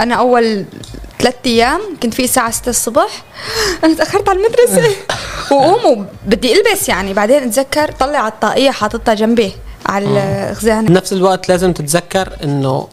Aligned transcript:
أنا 0.00 0.14
أول 0.14 0.64
ثلاث 1.18 1.34
أيام 1.46 1.80
كنت 2.02 2.14
في 2.14 2.24
الساعة 2.24 2.50
6 2.50 2.68
الصبح. 2.68 3.24
أنا 3.84 3.94
تأخرت 3.94 4.28
على 4.28 4.38
المدرسة. 4.38 4.96
وقوم 5.52 6.06
وبدي 6.26 6.52
ألبس 6.52 6.88
يعني. 6.88 7.12
بعدين 7.14 7.42
أتذكر 7.42 7.92
طلع 7.92 8.28
الطاقية 8.28 8.70
حاططها 8.70 9.14
جنبي 9.14 9.52
على 9.86 10.06
الخزانة. 10.50 10.88
بنفس 10.88 11.12
الوقت 11.12 11.48
لازم 11.48 11.72
تتذكر 11.72 12.28
إنه 12.44 12.88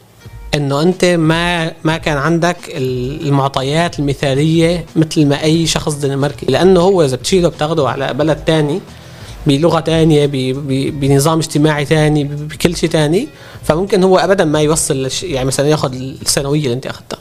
إنه 0.55 0.81
أنت 0.81 1.05
ما 1.05 1.71
ما 1.83 1.97
كان 1.97 2.17
عندك 2.17 2.57
المعطيات 2.75 3.99
المثالية 3.99 4.85
مثل 4.95 5.25
ما 5.25 5.43
أي 5.43 5.67
شخص 5.67 5.93
دنماركي. 5.93 6.45
لأنه 6.45 6.79
هو 6.79 7.05
إذا 7.05 7.15
بتشيله 7.15 7.49
بتاخده 7.49 7.89
على 7.89 8.13
بلد 8.13 8.37
تاني 8.45 8.81
بلغة 9.47 9.79
تانية 9.79 10.25
بنظام 10.91 11.37
اجتماعي 11.37 11.85
تاني 11.85 12.23
بكل 12.23 12.75
شيء 12.75 12.89
تاني. 12.89 13.27
فممكن 13.63 14.03
هو 14.03 14.17
ابدا 14.17 14.45
ما 14.45 14.61
يوصل 14.61 15.09
يعني 15.23 15.45
مثلا 15.45 15.67
ياخذ 15.67 15.93
الثانوية 15.95 16.63
اللي 16.63 16.73
أنت 16.73 16.85
أخذتها. 16.85 17.19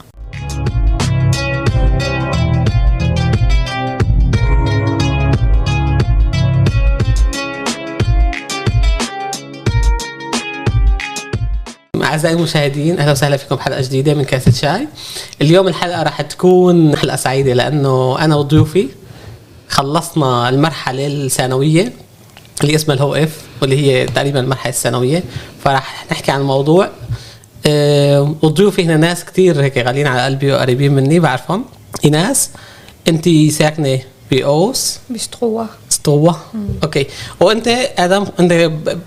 أعزائي 12.02 12.34
المشاهدين 12.34 12.98
أهلا 12.98 13.12
وسهلا 13.12 13.36
فيكم 13.36 13.56
بحلقة 13.56 13.80
جديدة 13.83 14.14
من 14.14 14.24
كاسة 14.24 14.52
شاي. 14.52 14.88
اليوم 15.42 15.69
الحلقة 15.69 16.02
راح 16.02 16.22
تكون 16.22 16.97
حلقة 16.97 17.16
سعيدة 17.16 17.52
لأنه 17.52 18.19
أنا 18.19 18.36
وضيوفي 18.36 18.88
خلصنا 19.69 20.48
المرحلة 20.48 21.06
الثانوية. 21.06 21.92
اللي 22.62 22.74
اسمها 22.74 22.96
ال 22.96 23.14
HF 23.14 23.41
واللي 23.60 23.77
هي 23.77 24.06
تقريبا 24.06 24.41
المرحلة 24.41 24.73
الثانوية. 24.73 25.23
فراح 25.64 26.06
نحكي 26.12 26.33
عن 26.33 26.41
الموضوع. 26.41 26.88
أه 27.66 28.34
وضيوفي 28.42 28.84
هنا 28.84 28.97
ناس 28.97 29.24
كتير 29.24 29.62
هيك 29.62 29.78
غاليين 29.78 30.06
على 30.06 30.24
قلبي 30.24 30.52
وقريبين 30.52 30.95
مني 30.95 31.20
بعرفهم. 31.20 31.64
ايناس 32.05 32.50
انت 33.09 33.28
ساكنة 33.50 33.98
باوس 34.30 34.98
بستروا 35.11 35.64
ستروا 35.89 36.33
okay. 36.83 37.06
وأنت 37.41 37.69
آدم 37.98 38.27
أنت 38.41 38.53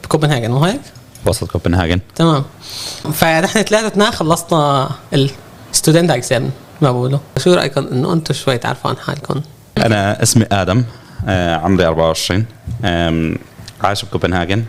بكوبنهاجن 0.04 0.52
مو 0.52 0.64
هيك؟ 0.64 0.82
وسط 1.26 1.52
كوبنهاجن. 1.52 2.00
تمام. 2.16 2.44
فنحن 3.14 3.62
ثلاثتنا 3.62 4.12
خلصنا 4.12 4.90
ال 5.73 6.12
studentereksamen 6.12 6.52
ما 6.82 6.92
بقولوا 6.92 7.20
شو 7.38 7.54
رايكم 7.54 7.88
إنه 7.88 8.14
أنتم 8.14 8.34
شوي 8.34 8.58
تعرفوا 8.58 8.90
عن 8.90 8.98
حالكم 8.98 9.42
أنا 9.78 10.23
اسمي 10.23 10.45
آدم 10.52 10.84
آه 11.28 11.56
عمري 11.56 11.86
24 11.86 12.45
آه 12.86 13.36
عايش 13.84 14.06
بكوبنهاجن. 14.06 14.64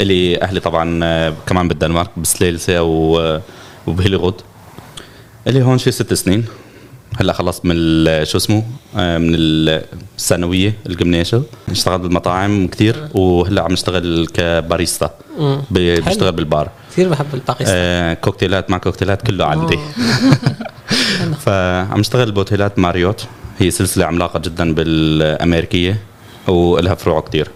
إلي 0.00 0.42
أهلي 0.42 0.60
طبعا 0.60 1.00
آه 1.04 1.34
كمان 1.46 1.68
بالدنمارك 1.68 2.10
بسليلسيا 2.16 2.80
وبهيليغود. 3.86 4.40
إلي 5.48 5.62
هون 5.62 5.78
شي 5.78 5.90
ست 5.90 6.14
سنين. 6.14 6.44
هلأ 7.20 7.32
خلصت 7.32 7.64
من 7.64 7.76
شو 8.24 8.38
اسمه 8.38 8.62
من 8.94 9.34
الثانوية 9.34 10.74
الجمناشو 10.86 11.42
اشتغلت 11.70 12.00
بالمطاعم 12.00 12.68
كثير 12.68 13.08
وهلأ 13.14 13.62
عم 13.62 13.72
اشتغل 13.72 14.26
كباريستا. 14.34 15.10
بشتغل 15.70 16.32
بالبار. 16.32 16.70
كثير 16.92 17.08
بحب 17.08 17.26
الباريستا. 17.34 17.74
آه 17.76 18.14
كوكتيلات 18.14 18.70
مع 18.70 18.78
كوكتيلات 18.78 19.22
كله 19.22 19.44
عندي. 19.44 19.78
فعم 21.44 22.00
اشتغل 22.00 22.32
باوتيلات 22.32 22.78
ماريوت. 22.78 23.26
هي 23.58 23.70
سلسلة 23.70 24.04
عملاقة 24.04 24.38
جدا 24.38 24.74
بالأمريكية 24.74 25.96
ولها 26.48 26.94
فروع 26.94 27.20
كثير 27.20 27.48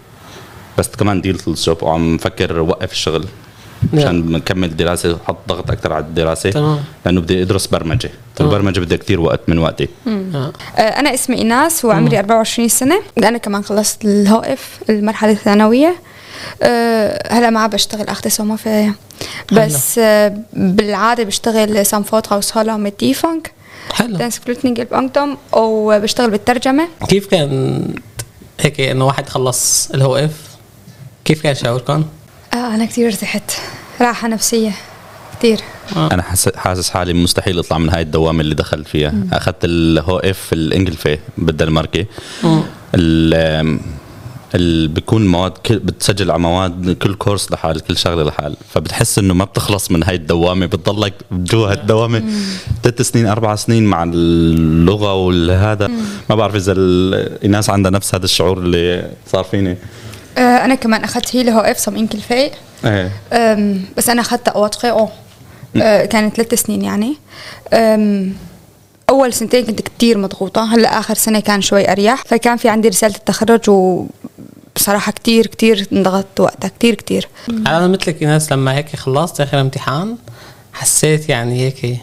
بس 0.78 0.88
كمان 0.88 1.20
ديلت 1.20 1.48
الجوب 1.48 1.82
وعم 1.82 2.18
فكر 2.18 2.60
وقف 2.60 2.92
الشغل 2.92 3.24
عشان 3.94 4.32
نكمل 4.32 4.76
دراسة 4.76 5.12
وحط 5.12 5.36
ضغط 5.48 5.70
أكثر 5.70 5.92
على 5.92 6.04
الدراسة. 6.04 6.50
تمام. 6.50 6.84
لأنه 7.06 7.20
بدي 7.20 7.42
أدرس 7.42 7.66
برمجة. 7.66 8.10
البرمجة 8.40 8.80
بدها 8.80 8.98
كثير 8.98 9.20
وقت 9.20 9.40
من 9.48 9.58
وقتي. 9.58 9.88
آه. 10.06 10.52
أنا 10.78 11.14
اسمي 11.14 11.36
إيناس 11.36 11.84
وعمري 11.84 12.18
24 12.18 12.68
سنة. 12.68 13.00
أنا 13.18 13.38
كمان 13.38 13.64
خلصت 13.64 14.04
الهوقف 14.04 14.80
المرحلة 14.90 15.32
الثانوية. 15.32 15.96
أه 16.62 17.38
هلأ 17.38 17.50
ما 17.50 17.60
عم 17.60 17.70
بشتغل 17.70 18.08
اخذ 18.08 18.28
سوما 18.28 18.56
في 18.56 18.92
بس 19.52 19.98
أه 19.98 20.38
بالعادة 20.52 21.24
بشتغل 21.24 21.86
سامفوترا 21.86 22.36
وسهولا 22.36 22.76
ميت 22.76 23.04
فانك. 23.04 23.52
حلو. 23.92 24.16
دانس 24.16 24.40
البانكتوم 24.64 25.36
وبشتغل 25.52 26.30
بالترجمة. 26.30 26.88
كيف 27.08 27.26
كان 27.26 27.84
هيك 28.60 28.80
إنه 28.80 29.06
واحد 29.06 29.28
خلص 29.28 29.90
الهوقف؟ 29.90 30.47
كيف 31.28 31.42
كان 31.42 31.54
شعوركم؟ 31.54 32.04
آه 32.54 32.74
أنا 32.74 32.84
كثير 32.84 33.06
ارتحت. 33.06 33.52
راحة 34.00 34.28
نفسية. 34.28 34.72
كثير 35.38 35.60
آه. 35.96 36.08
أنا 36.12 36.24
حاسس 36.56 36.90
حالي 36.90 37.12
مستحيل 37.12 37.58
اطلع 37.58 37.78
من 37.78 37.88
هاي 37.88 38.02
الدوامة 38.02 38.40
اللي 38.40 38.54
دخلت 38.54 38.88
فيها. 38.88 39.10
مم. 39.10 39.28
أخذت 39.32 39.64
الهو 39.64 40.18
اف 40.18 40.52
الانجلفي 40.52 41.18
بالدنماركي. 41.38 42.06
اللي 44.54 44.88
بيكون 44.88 45.26
مواد 45.26 45.52
كل 45.52 45.78
بتسجل 45.78 46.30
على 46.30 46.40
مواد 46.40 46.90
كل 46.90 47.14
كورس 47.14 47.52
لحال 47.52 47.80
كل 47.80 47.96
شغلة 47.96 48.22
لحال. 48.22 48.56
فبتحس 48.70 49.18
إنه 49.18 49.34
ما 49.34 49.44
بتخلص 49.44 49.90
من 49.90 50.04
هاي 50.04 50.14
الدوامة. 50.14 50.66
بتضلك 50.66 51.14
جوا 51.32 51.72
الدوامة. 51.72 52.22
ثلاث 52.82 53.02
سنين 53.02 53.26
أربع 53.26 53.54
سنين 53.54 53.84
مع 53.84 54.02
اللغة 54.02 55.14
والهذا. 55.14 55.90
ما 56.30 56.36
بعرف 56.36 56.54
إذا 56.54 56.72
الناس 56.76 57.70
عندها 57.70 57.90
نفس 57.90 58.14
هذا 58.14 58.24
الشعور 58.24 58.58
اللي 58.58 59.10
صار 59.32 59.44
فيني. 59.44 59.76
أنا 60.38 60.74
كمان 60.74 61.04
اخذت 61.04 61.36
هي 61.36 61.40
اللي 61.40 61.52
هو 61.52 61.60
إف 61.60 61.78
سم 61.78 61.96
انكلفي 61.96 62.50
إيه. 62.84 63.12
بس 63.96 64.08
أنا 64.10 64.20
اخذتها 64.20 64.52
اوت 64.52 64.84
أو. 64.84 65.08
كانت 66.10 66.36
ثلاث 66.36 66.54
سنين 66.54 66.82
يعني. 66.82 67.16
أول 69.10 69.32
سنتين 69.32 69.66
كنت 69.66 69.80
كتير 69.80 70.18
مضغوطة. 70.18 70.74
هلأ 70.74 70.98
آخر 70.98 71.14
سنة 71.14 71.40
كان 71.40 71.62
شوي 71.62 71.92
أريح. 71.92 72.24
فكان 72.26 72.56
في 72.56 72.68
عندي 72.68 72.88
رسالة 72.88 73.14
التخرج 73.16 73.70
و 73.70 74.06
بصراحة 74.76 75.12
كتير 75.12 75.46
كتير 75.46 75.86
انضغطت 75.92 76.40
وقتها 76.40 76.68
كتير 76.68 76.94
كتير. 76.94 77.28
أنا 77.48 77.86
مثلك 77.86 78.22
ناس 78.22 78.52
لما 78.52 78.74
هيك 78.74 78.96
خلصت 78.96 79.40
آخر 79.40 79.60
امتحان 79.60 80.16
حسيت 80.72 81.28
يعني 81.28 81.60
هيك 81.60 82.00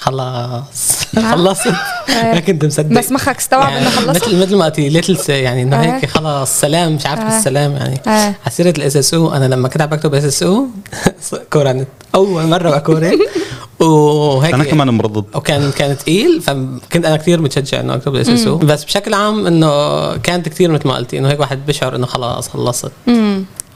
خلاص. 0.00 1.06
خلصت. 1.16 1.72
ما 2.08 2.40
كنت 2.40 2.64
مصدق. 2.64 2.98
بس 2.98 3.12
مخك 3.12 3.36
استوعب 3.36 3.72
يعني 3.72 3.80
انه 3.80 3.90
خلصت؟ 3.90 4.24
مثل 4.24 4.42
مثل 4.42 4.56
ما 4.56 4.64
قلتي 4.64 4.88
ليتل 4.88 5.32
يعني 5.32 5.62
إنه 5.62 5.76
هيك 5.76 6.06
خلاص 6.06 6.60
سلام 6.60 6.92
مش 6.92 7.06
عارف 7.06 7.20
السلام 7.20 7.72
يعني 7.72 8.00
على 8.06 8.34
سيره 8.50 8.70
الإس 8.70 8.96
إس 8.96 9.14
إو 9.14 9.32
أنا 9.32 9.54
لما 9.54 9.68
كنت 9.68 9.82
عم 9.82 9.88
بكتب 9.88 10.14
إس 10.14 10.24
إس 10.24 10.42
إو 10.42 10.66
كورنت 11.52 11.88
أول 12.14 12.46
مرة 12.46 12.70
بكورن 12.70 13.18
وهيك 13.80 14.54
أنا 14.54 14.64
كمان 14.64 14.88
مرضض 14.88 15.24
وكان 15.34 15.70
كان 15.70 15.94
ثقيل 15.94 16.40
فكنت 16.40 17.06
أنا 17.06 17.16
كثير 17.16 17.40
متشجع 17.40 17.80
إنه 17.80 17.94
أكتب 17.94 18.14
إس 18.14 18.28
إس 18.28 18.46
إو. 18.46 18.56
بس 18.56 18.84
بشكل 18.84 19.14
عام 19.14 19.46
إنه 19.46 20.16
كانت 20.16 20.48
كثير 20.48 20.70
مثل 20.70 20.88
ما 20.88 20.96
قلتي 20.96 21.18
إنه 21.18 21.28
هيك 21.28 21.40
واحد 21.40 21.66
بيشعر 21.66 21.96
إنه 21.96 22.06
خلاص 22.06 22.48
خلصت. 22.48 22.92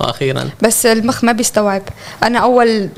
وأخيرا. 0.01 0.51
بس 0.63 0.87
المخ 0.87 1.25
ما 1.25 1.33
بيستوعب. 1.33 1.83
أنا 2.23 2.39
أول 2.39 2.89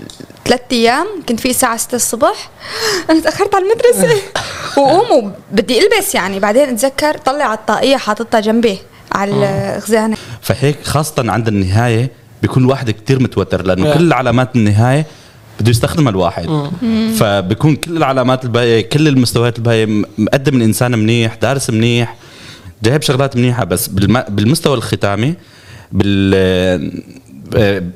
ثلاث 0.44 0.60
أيام 0.72 1.06
كنت 1.28 1.40
في 1.40 1.50
الساعة 1.50 1.76
6 1.76 1.94
الصبح. 1.94 2.50
أنا 3.10 3.20
تأخرت 3.20 3.54
على 3.54 3.64
المدرسة. 3.64 4.22
وقوم 4.76 5.32
وبدي 5.52 5.78
ألبس 5.78 6.14
يعني. 6.14 6.40
بعدين 6.40 6.68
أتذكر 6.68 7.18
طلع 7.18 7.54
الطاقية 7.54 7.96
حاططها 7.96 8.40
جنبي 8.40 8.78
على 9.12 9.32
الخزانة. 9.76 10.16
فهيك 10.42 10.84
خاصة 10.84 11.14
عند 11.18 11.48
النهاية 11.48 12.10
بيكون 12.42 12.62
الواحد 12.64 12.90
كتير 12.90 13.22
متوتر 13.22 13.62
لأنه 13.62 13.94
كل 13.94 14.12
علامات 14.12 14.56
النهاية 14.56 15.06
بده 15.60 15.70
يستخدمها 15.70 16.10
الواحد. 16.10 16.70
فبكون 17.18 17.76
كل 17.76 17.96
العلامات 17.96 18.44
الباقية 18.44 18.80
كل 18.80 19.08
المستويات 19.08 19.58
الباقية 19.58 19.86
مقدم 20.18 20.56
الإنسان 20.56 20.98
منيح 20.98 21.34
دارس 21.34 21.70
منيح 21.70 22.16
جايب 22.82 23.02
شغلات 23.02 23.36
منيحة. 23.36 23.64
بس 23.64 23.88
بالمستوى 24.28 24.74
الختامي 24.74 25.34
بال 25.92 26.34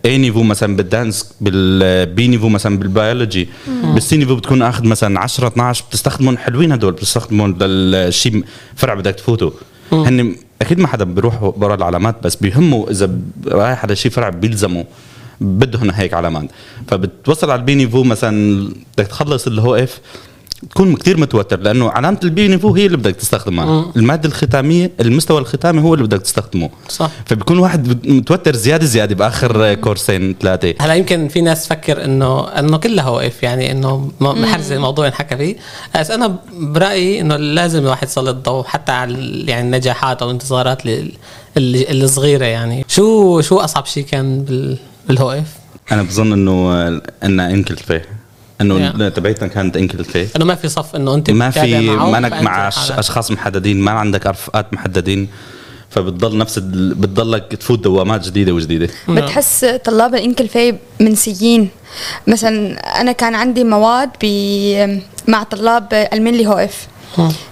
A-niveau 0.04 0.43
مثلا 0.43 0.77
بال 0.76 0.93
dansk 0.93 1.34
بال 1.41 2.28
B-niveau 2.28 2.48
مثلا 2.49 2.78
بال 2.78 2.93
biologi. 2.93 3.48
بال 3.66 4.16
C-niveau 4.16 4.37
بتكون 4.37 4.62
آخذ 4.62 4.87
مثلا 4.87 5.21
10 5.21 5.49
12 5.49 5.84
بتستخدمهم 5.89 6.37
حلوين 6.37 6.72
هدول 6.72 6.92
بتستخدمهم 6.92 7.59
للشيء 7.59 8.45
فرع 8.77 8.95
بدك 8.95 9.15
تفوته. 9.15 9.53
هن 9.92 10.37
أكيد 10.63 10.78
ما 10.78 10.89
حدا 10.89 11.04
بيروح 11.04 11.45
برا 11.57 11.75
العلامات 11.75 12.16
بس 12.25 12.37
بيهمه 12.37 12.87
إذا 12.91 13.10
رايح 13.47 13.84
على 13.84 13.97
شيء 13.97 14.10
فرع 14.13 14.28
بيلزمه 14.28 14.84
بدهم 15.41 15.91
هيك 15.91 16.15
علامات. 16.15 16.51
فبتوصل 16.89 17.51
على 17.51 17.60
ال 17.60 17.74
B-niveau 17.74 18.03
مثلا 18.03 18.69
بدك 18.98 19.07
تخلص 19.07 19.47
ال 19.47 19.62
HF 19.62 20.01
تكون 20.71 20.97
كثير 20.97 21.21
متوتر 21.21 21.60
لأنه 21.60 21.91
علامة 21.91 22.18
ال 22.24 22.48
B-niveau 22.48 22.74
هي 22.74 22.86
اللي 22.86 22.97
بدك 22.97 23.16
تستخدمها. 23.16 23.65
مم. 23.65 23.84
المادة 23.97 24.28
الختامية 24.28 24.91
المستوى 25.01 25.39
الختامي 25.41 25.83
هو 25.83 25.95
اللي 25.95 26.04
بدك 26.04 26.22
تستخدمه. 26.22 26.71
صح. 26.89 27.10
فبيكون 27.27 27.59
واحد 27.59 28.09
متوتر 28.09 28.57
زيادة 28.57 28.86
زيادة 28.86 29.15
بآخر 29.15 29.74
كورسين 29.74 30.34
ثلاثة. 30.41 30.74
هلا 30.80 30.95
يمكن 30.95 31.28
في 31.28 31.41
ناس 31.41 31.65
تفكر 31.68 32.04
إنه 32.04 32.48
إنه 32.48 32.77
كلها 32.77 33.09
HF 33.09 33.42
يعني 33.42 33.72
إنه 33.72 34.10
محرزه 34.21 34.77
الموضوع 34.77 35.07
ينحكى 35.07 35.36
فيه. 35.36 35.57
بس 36.01 36.10
أنا 36.10 36.36
برأيي 36.53 37.21
إنه 37.21 37.36
لازم 37.36 37.78
الواحد 37.78 38.07
يسلط 38.07 38.28
الضوء 38.28 38.65
حتى 38.65 38.92
على 38.92 39.45
يعني 39.47 39.66
النجاحات 39.66 40.22
أو 40.22 40.28
الانتصارات 40.28 40.83
الصغيره 41.57 42.45
يعني. 42.45 42.84
شو 42.89 43.41
شو 43.41 43.57
أصعب 43.57 43.86
شيء 43.86 44.04
كان 44.04 44.45
بال 45.09 45.24
HF؟ 45.24 45.47
أنا 45.92 46.03
بظن 46.03 46.33
إنه 46.33 46.86
ان 47.22 47.41
إنكلفة. 47.41 48.03
إنه 48.60 48.91
Yeah. 48.92 49.15
تبعتنا 49.15 49.48
كانت 49.48 49.77
إنكل 49.77 50.04
في 50.04 50.27
إنه 50.36 50.45
ما 50.45 50.54
في 50.54 50.68
صف 50.68 50.97
إنه 50.97 51.15
أنت 51.15 51.30
ما 51.30 51.51
في 51.51 51.91
مانك 51.91 52.33
مع 52.33 52.68
أشخاص 52.68 53.30
محددين 53.30 53.80
ما 53.80 53.91
عندك 53.91 54.27
رفقات 54.27 54.74
محددين 54.74 55.28
فبتضل 55.91 56.39
نفس 56.39 56.59
ال... 56.59 56.95
بتضلك 56.95 57.42
تفوت 57.60 57.84
دوامات 57.84 58.27
جديدة 58.27 58.53
وجديدة. 58.53 58.89
بتحس 59.09 59.65
طلاب 59.84 60.15
الإنكل 60.15 60.48
في 60.48 60.74
منسيين 61.01 61.68
مثلا 62.27 62.78
أنا 63.01 63.12
كان 63.12 63.34
عندي 63.34 63.65
مواد 63.65 64.10
ب 64.22 64.27
مع 65.28 65.42
طلاب 65.42 66.09
المنلي 66.12 66.47
هو 66.47 66.53
إف 66.53 66.86
مم. 66.86 66.99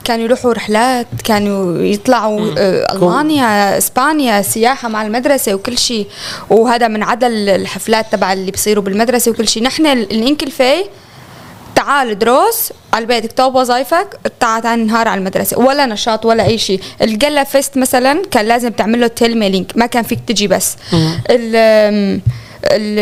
كانوا 0.04 0.24
يروحوا 0.24 0.52
رحلات 0.52 1.06
كانوا 1.24 1.82
يطلعوا 1.82 2.50
آه، 2.58 2.92
ألمانيا 2.92 3.78
إسبانيا 3.78 4.42
سياحة 4.42 4.88
مع 4.88 5.02
المدرسة 5.02 5.54
وكل 5.54 5.78
شيء. 5.78 6.06
وهذا 6.50 6.88
من 6.88 7.02
عدا 7.02 7.26
الحفلات 7.26 8.12
تبع 8.12 8.32
اللي 8.32 8.50
بيصيروا 8.50 8.84
بالمدرسة 8.84 9.30
وكل 9.30 9.48
شيء. 9.48 9.62
نحن 9.62 9.86
ال 9.86 10.50
enkeltfag 10.50 10.72
تعال 11.74 12.18
دروس 12.18 12.72
على 12.92 13.02
البيت. 13.02 13.24
اكتب 13.24 13.54
وظائفك 13.54 14.18
تعال 14.40 14.62
تعال 14.62 14.86
نهار 14.86 15.08
على 15.08 15.18
المدرسة. 15.18 15.58
ولا 15.58 15.86
نشاط 15.86 16.26
ولا 16.26 16.44
أي 16.44 16.58
شيء. 16.58 16.80
ال 17.02 17.44
gallafest 17.44 17.76
مثلا 17.76 18.22
كان 18.30 18.44
لازم 18.44 18.68
تعمل 18.68 19.00
له 19.00 19.06
tilmelding 19.06 19.66
ما 19.74 19.86
كان 19.86 20.02
فيك 20.02 20.20
تجي 20.26 20.48
بس. 20.48 20.76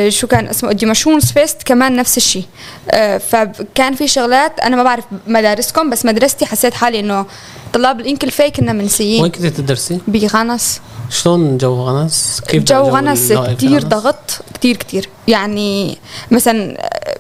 شو 0.09 0.27
كان 0.27 0.47
اسمه 0.49 0.71
ال 0.71 1.33
dimissionsfest 1.33 1.63
كمان 1.63 1.97
نفس 1.97 2.17
الشيء 2.17 2.45
آه، 2.91 3.19
فكان 3.19 3.95
في 3.95 4.09
شغلات 4.09 4.61
أنا 4.61 4.77
ما 4.77 4.83
بعرف 4.83 5.05
مدارسكم 5.27 5.91
بس 5.91 6.05
مدرستي 6.07 6.47
حسيت 6.47 6.75
حالي 6.75 7.01
إنه 7.01 7.27
طلاب 7.73 8.01
ال 8.01 8.31
enkeltfag 8.31 8.51
كنا 8.51 8.73
وين 8.73 8.81
منسيين 8.83 9.29
كنت 9.29 9.47
تدرسي؟ 9.47 9.99
بغنس 10.09 10.81
شلون 11.11 11.59
جو 11.59 11.75
غنس؟ 11.83 12.43
كيف 12.49 12.63
جو 12.65 12.83
غنس 12.83 13.33
في 13.33 13.35
غنس؟ 13.37 13.85
ضغط 13.85 14.39
كتير 14.55 14.77
كتير 14.77 15.09
يعني 15.29 15.99
مثلا 16.31 16.77
آه، 16.81 17.17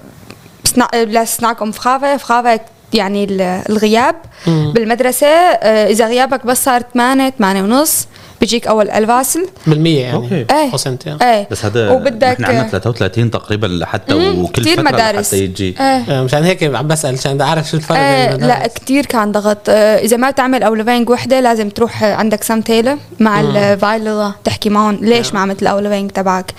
سنا... 0.64 0.88
لاس 1.04 1.40
نعكم 1.40 1.72
فخافة 1.72 2.16
فخافة 2.16 2.60
يعني 2.94 3.24
ال- 3.24 3.62
الغياب 3.70 4.14
مم. 4.46 4.72
بالمدرسة 4.72 5.26
آه، 5.26 5.88
إذا 5.90 6.06
غيابك 6.06 6.46
بس 6.46 6.64
صار 6.64 6.82
8 6.94 7.30
8 7.38 7.62
ونص 7.62 8.06
بيجيك 8.40 8.66
أول 8.66 8.90
الفاسل 8.90 9.46
بالمية 9.66 10.00
يعني. 10.00 10.14
أوكي. 10.16 10.34
إيه. 10.50 10.70
يعني 11.06 11.18
إيه. 11.22 11.48
بس 11.50 11.64
هذا 11.64 11.90
وبدك 11.90 12.36
نحن 12.40 12.44
عندنا 12.44 12.68
33 12.68 13.30
تقريبا 13.30 13.66
لحتى 13.66 14.14
وكل 14.14 14.62
كتير 14.62 14.72
فترة 14.72 14.82
مدارس. 14.82 15.34
لحتى 15.34 15.44
يجي. 15.44 15.68
إيه. 15.80 15.84
آه، 15.84 16.22
مشان 16.22 16.44
هيك 16.44 16.62
عم 16.62 16.86
بسأل 16.88 17.14
عشان 17.14 17.34
بدي 17.34 17.42
أعرف 17.44 17.68
شو 17.70 17.76
الفرق 17.76 17.98
إيه 17.98 18.30
بين 18.30 18.40
لا 18.40 18.54
المدارس. 18.54 18.72
كتير 18.74 19.06
كان 19.06 19.32
ضغط. 19.32 19.58
آه، 19.68 19.98
إذا 19.98 20.16
ما 20.16 20.30
بتعمل 20.30 20.62
أولوينج 20.62 21.10
وحدة 21.10 21.40
لازم 21.40 21.68
تروح 21.68 22.04
عندك 22.04 22.42
samtale 22.42 22.98
مع 23.20 23.40
ال 23.40 23.51
vejleder 23.51 24.32
تحكي 24.44 24.68
معهم 24.68 24.98
ليش 25.02 25.34
ما 25.34 25.40
عملت 25.40 25.62
الأولوينج 25.62 26.10
تبعك. 26.10 26.52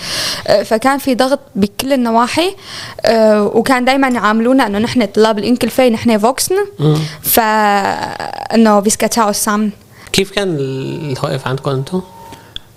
آه، 0.47 0.63
فكان 0.63 0.97
في 0.97 1.15
ضغط 1.15 1.39
بكل 1.55 1.93
النواحي. 1.93 2.55
آه، 3.05 3.43
وكان 3.43 3.85
دائما 3.85 4.07
يعاملونا 4.07 4.67
إنه 4.67 4.79
نحن 4.79 5.05
طلاب 5.05 5.39
ال 5.39 5.69
enkeltfag 5.69 5.89
نحن 5.89 6.17
voksen 6.17 6.55
مم. 6.79 6.97
فانه 7.21 8.81
vi 8.81 8.91
skal 8.91 9.11
tage 9.11 9.31
ansvar 9.31 9.69
كيف 10.11 10.31
كان 10.31 10.55
ال 10.59 10.89
HF 10.89 11.47
عندكم 11.47 11.71
أنتم؟ 11.71 12.01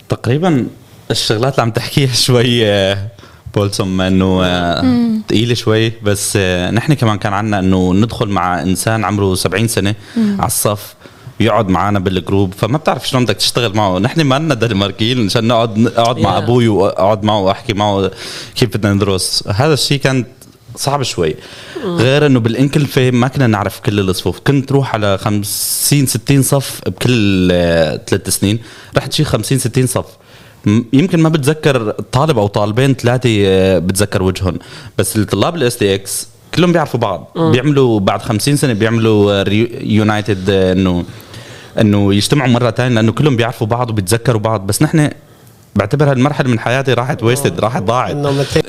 تقريبا 0.09 0.67
الشغلات 1.11 1.53
اللي 1.53 1.63
عم 1.63 1.71
تحكيها 1.71 2.15
شوي 2.27 2.67
آه، 2.67 3.09
بولسوم 3.55 4.01
إنه 4.01 4.45
آه، 4.45 4.85
ثقيله 5.29 5.55
شوي 5.55 5.93
بس 6.03 6.33
آه، 6.37 6.71
نحن 6.71 6.95
كمان 6.95 7.19
كان 7.19 7.33
عندنا 7.33 7.59
إنه 7.59 7.95
ندخل 7.95 8.29
مع 8.29 8.63
إنسان 8.63 9.05
عمره 9.05 9.35
70 9.35 9.69
سنة 9.69 9.95
على 10.17 10.47
الصف 10.47 10.95
يقعد 11.41 11.69
معنا 11.69 11.99
بالجروب 11.99 12.55
فما 12.55 12.79
بتعرف 12.79 13.09
شلون 13.09 13.25
بدك 13.25 13.37
تشتغل 13.37 13.77
معه 13.77 13.99
نحن 13.99 14.21
ما 14.21 14.39
لنا 14.39 14.55
دنماركيين 14.55 15.27
عشان 15.27 15.49
نقعد 15.49 15.87
اقعد 15.87 16.19
مع. 16.19 16.39
أبوي 16.39 16.69
واقعد 16.69 17.25
معه 17.25 17.41
وأحكي 17.41 17.73
معه 17.73 18.11
كيف 18.55 18.77
بدنا 18.77 18.93
ندرس 18.93 19.45
هذا 19.49 19.75
الشيء 19.75 19.99
كان 19.99 20.25
صعب 20.77 21.03
شوي. 21.03 21.37
غير 21.85 22.27
إنه 22.27 22.41
بالإنكل 22.41 22.87
في 22.87 23.11
ما 23.11 23.29
كنا 23.29 23.47
نعرف 23.47 23.81
كل 23.81 24.01
الصفوف. 24.01 24.41
كنت 24.47 24.73
روح 24.73 24.95
على 24.95 25.19
50 25.19 26.07
60 26.07 26.43
صف 26.43 26.81
بكل 26.87 27.49
آه، 27.53 28.01
ثلاث 28.07 28.29
سنين. 28.29 28.59
رحت 28.97 29.13
شي 29.13 29.25
50 29.25 29.59
60 29.59 29.87
صف. 29.87 30.05
يمكن 30.93 31.21
ما 31.21 31.29
بتذكر 31.29 31.91
طالب 31.91 32.39
أو 32.39 32.47
طالبين 32.47 32.95
ثلاثة 32.95 33.31
آه، 33.47 33.79
بتذكر 33.79 34.23
وجههم. 34.23 34.59
بس 34.99 35.17
الطلاب 35.17 35.57
ال 35.57 35.77
STX 35.77 36.29
كلهم 36.55 36.73
بيعرفوا 36.73 37.01
بعض. 37.01 37.33
بيعملوا 37.37 38.01
بعد 38.01 38.23
50 38.23 38.57
سنة 38.57 38.73
بيعملوا 38.73 39.45
united 39.83 40.51
انه 40.51 41.05
إنه 41.81 42.15
يجتمعوا 42.15 42.51
مرة 42.51 42.71
ثانية 42.71 42.95
لأنه 42.95 43.13
كلهم 43.13 43.37
بيعرفوا 43.37 43.67
بعض 43.67 43.91
وبيتذكروا 43.91 44.41
بعض. 44.41 44.67
بس 44.67 44.83
نحن 44.83 45.11
بعتبر 45.77 46.11
هالمرحله 46.11 46.49
من 46.49 46.59
حياتي 46.59 46.93
راحت 46.95 47.23
ويستد 47.23 47.61
راحت 47.61 47.83
ضاعت. 47.83 48.11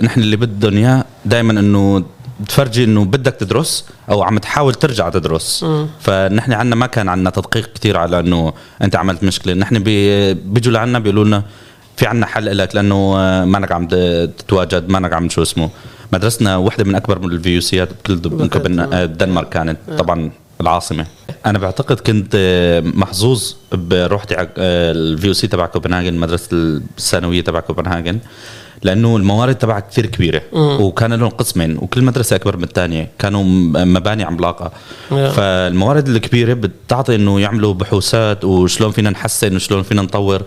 نحن 0.03 0.21
اللي 0.21 0.35
بدهم 0.35 0.77
اياه 0.77 1.05
دائما 1.25 1.59
إنه 1.59 2.03
تفرجي 2.47 2.83
إنه 2.83 3.05
بدك 3.05 3.33
تدرس 3.33 3.85
أو 4.09 4.23
عم 4.23 4.37
تحاول 4.37 4.73
ترجع 4.73 5.09
تدرس. 5.09 5.65
فنحن 5.99 6.53
عنا 6.53 6.75
ما 6.75 6.85
كان 6.87 7.09
عنا 7.09 7.29
تدقيق 7.29 7.73
كثير 7.73 7.97
على 7.97 8.19
إنه 8.19 8.53
أنت 8.81 8.95
عملت 8.95 9.23
مشكلة. 9.23 9.53
نحن 9.53 9.79
بي 9.79 10.33
بيجوا 10.33 10.73
لعنا 10.73 10.99
بيقولوا 10.99 11.25
لنا 11.25 11.43
في 11.97 12.07
عنا 12.07 12.25
حل 12.25 12.57
لك 12.57 12.75
لأنه 12.75 13.13
آه، 13.17 13.45
مانك 13.45 13.71
عم 13.71 13.87
تتواجد 14.37 14.89
مانك 14.89 15.13
عم 15.13 15.29
شو 15.29 15.41
اسمه. 15.41 15.69
مدرستنا 16.13 16.57
واحدة 16.57 16.83
من 16.83 16.95
أكبر 16.95 17.19
من 17.19 17.31
ال 17.31 17.49
VUC 17.55 17.61
ات 17.61 17.89
بكل 18.09 18.47
كوبن- 18.49 18.79
آه، 18.79 19.03
الدنمارك 19.03 19.49
كانت. 19.49 19.77
طبعا 19.97 20.31
العاصمة. 20.61 21.05
أنا 21.45 21.59
بعتقد 21.59 21.99
كنت 21.99 22.33
آه، 22.35 22.79
محظوظ 22.79 23.53
بروحتي 23.71 24.35
ال 24.57 25.27
VUC 25.27 25.47
تبع 25.47 25.65
كوبنهاجن 25.65 26.13
مدرسة 26.13 26.49
الثانوية 26.53 27.41
تبع 27.41 27.59
كوبنهاجن. 27.59 28.19
لأنه 28.83 29.17
الموارد 29.17 29.55
تبعها 29.55 29.79
كثير 29.79 30.05
كبيرة. 30.05 30.41
وكان 30.53 31.13
لهم 31.13 31.29
قسمين 31.29 31.77
وكل 31.77 32.03
مدرسة 32.03 32.35
أكبر 32.35 32.57
من 32.57 32.63
الثانية. 32.63 33.09
كانوا 33.19 33.43
مباني 33.85 34.23
عملاقة. 34.23 34.71
Yeah. 35.09 35.13
فالموارد 35.13 36.07
الكبيرة 36.07 36.53
بتعطي 36.53 37.15
إنه 37.15 37.39
يعملوا 37.39 37.73
بحوثات 37.73 38.45
وشلون 38.45 38.91
فينا 38.91 39.09
نحسن 39.09 39.55
وشلون 39.55 39.83
فينا 39.83 40.01
نطور. 40.01 40.41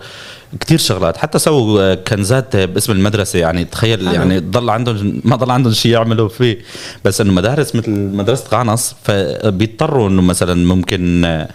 كثير 0.59 0.77
شغلات. 0.77 1.17
حتى 1.17 1.39
سووا 1.39 1.93
كنزات 1.93 2.55
باسم 2.55 2.91
المدرسة. 2.91 3.39
يعني 3.39 3.65
تخيل 3.65 4.07
يعني 4.07 4.39
ضل 4.39 4.69
عندهم 4.69 5.21
ما 5.23 5.35
ضل 5.35 5.51
عندهم 5.51 5.73
شيء 5.73 5.91
يعملوا 5.91 6.29
فيه. 6.29 6.57
بس 7.05 7.21
إنه 7.21 7.33
مدارس 7.33 7.75
مثل 7.75 7.91
مدرسة 7.91 8.47
قعنص 8.47 8.95
فبيضطروا 9.03 10.09
إنه 10.09 10.21
مثلا 10.21 10.67
ممكن 10.67 11.25
آه، 11.25 11.49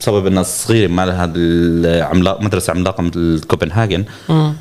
بسبب 0.00 0.26
انها 0.26 0.42
صغيره 0.42 0.88
ما 0.90 1.06
لها 1.06 1.24
هذا 1.24 1.32
العملاق 1.36 2.40
مدرسة 2.40 2.70
عملاقة 2.70 3.02
مثل 3.02 3.40
كوبنهاجن 3.48 4.04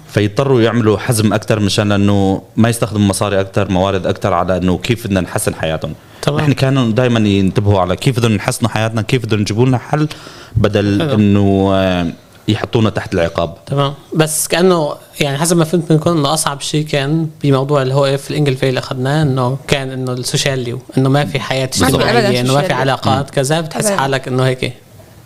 فيضطروا 0.08 0.62
يعملوا 0.62 0.98
حزم 0.98 1.34
أكثر 1.34 1.60
مشان 1.60 1.92
إنه 1.92 2.42
ما 2.56 2.70
يستخدموا 2.70 3.08
مصاري 3.08 3.40
أكثر 3.42 3.72
موارد 3.72 4.06
أكثر 4.06 4.34
على 4.34 4.58
إنه 4.58 4.78
كيف 4.78 5.08
بدنا 5.08 5.22
نحسن 5.22 5.56
حياتهم 5.56 5.94
تمام. 6.22 6.40
نحن 6.40 6.52
كانوا 6.52 6.92
دائما 6.92 7.20
ينتبهوا 7.30 7.80
على 7.80 7.96
كيف 7.96 8.20
بدهم 8.20 8.36
يحسنوا 8.36 8.72
حياتنا 8.72 9.02
كيف 9.02 9.26
بدهم 9.26 9.42
يجيبوا 9.42 9.66
لنا 9.66 9.78
حل 9.78 10.08
بدل. 10.56 11.02
إنه 11.02 11.70
آه، 11.74 12.08
يحطونا 12.48 12.90
تحت 12.90 13.14
العقاب 13.14 13.56
تمام 13.66 13.94
بس 14.16 14.48
كأنه 14.48 14.96
يعني 15.20 15.38
حسب 15.38 15.58
ما 15.58 15.64
فهمت 15.66 15.92
منكم 15.92 16.10
إنه 16.10 16.34
أصعب 16.34 16.62
شيء 16.62 16.86
كان 16.86 17.30
بموضوع 17.44 17.82
الهوقف 17.82 18.32
الانجلفي 18.32 18.70
اللي 18.70 18.80
أخذناه 18.80 19.22
إنه 19.22 19.58
كان 19.68 19.92
إنه 19.92 20.14
السوشيالي 20.14 20.78
إنه 20.98 21.10
ما 21.10 21.26
في 21.26 21.40
حياة 21.40 21.66
في 21.66 21.86
اجتماعية 21.86 22.40
إنه 22.42 22.54
ما 22.54 22.62
في. 22.62 22.74
علاقات 22.74 23.30
كذا 23.30 23.62
بتحس. 23.62 23.88
حالك 23.92 24.28
إنه 24.28 24.44
هيك 24.44 24.74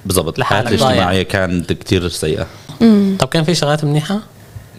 بالضبط 0.05 0.37
الحياة. 0.39 0.61
الاجتماعية 0.61 1.23
كانت 1.23 1.73
كثير 1.73 2.07
سيئة. 2.09 2.47
طب 3.19 3.27
كان 3.27 3.43
في 3.43 3.55
شغلات 3.55 3.83
منيحة؟ 3.85 4.19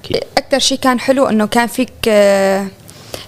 أكيد. 0.05 0.21
أكثر 0.39 0.59
شيء 0.59 0.79
كان 0.79 1.01
حلو 1.01 1.27
إنه 1.27 1.47
كان 1.47 1.67
فيك 1.67 1.93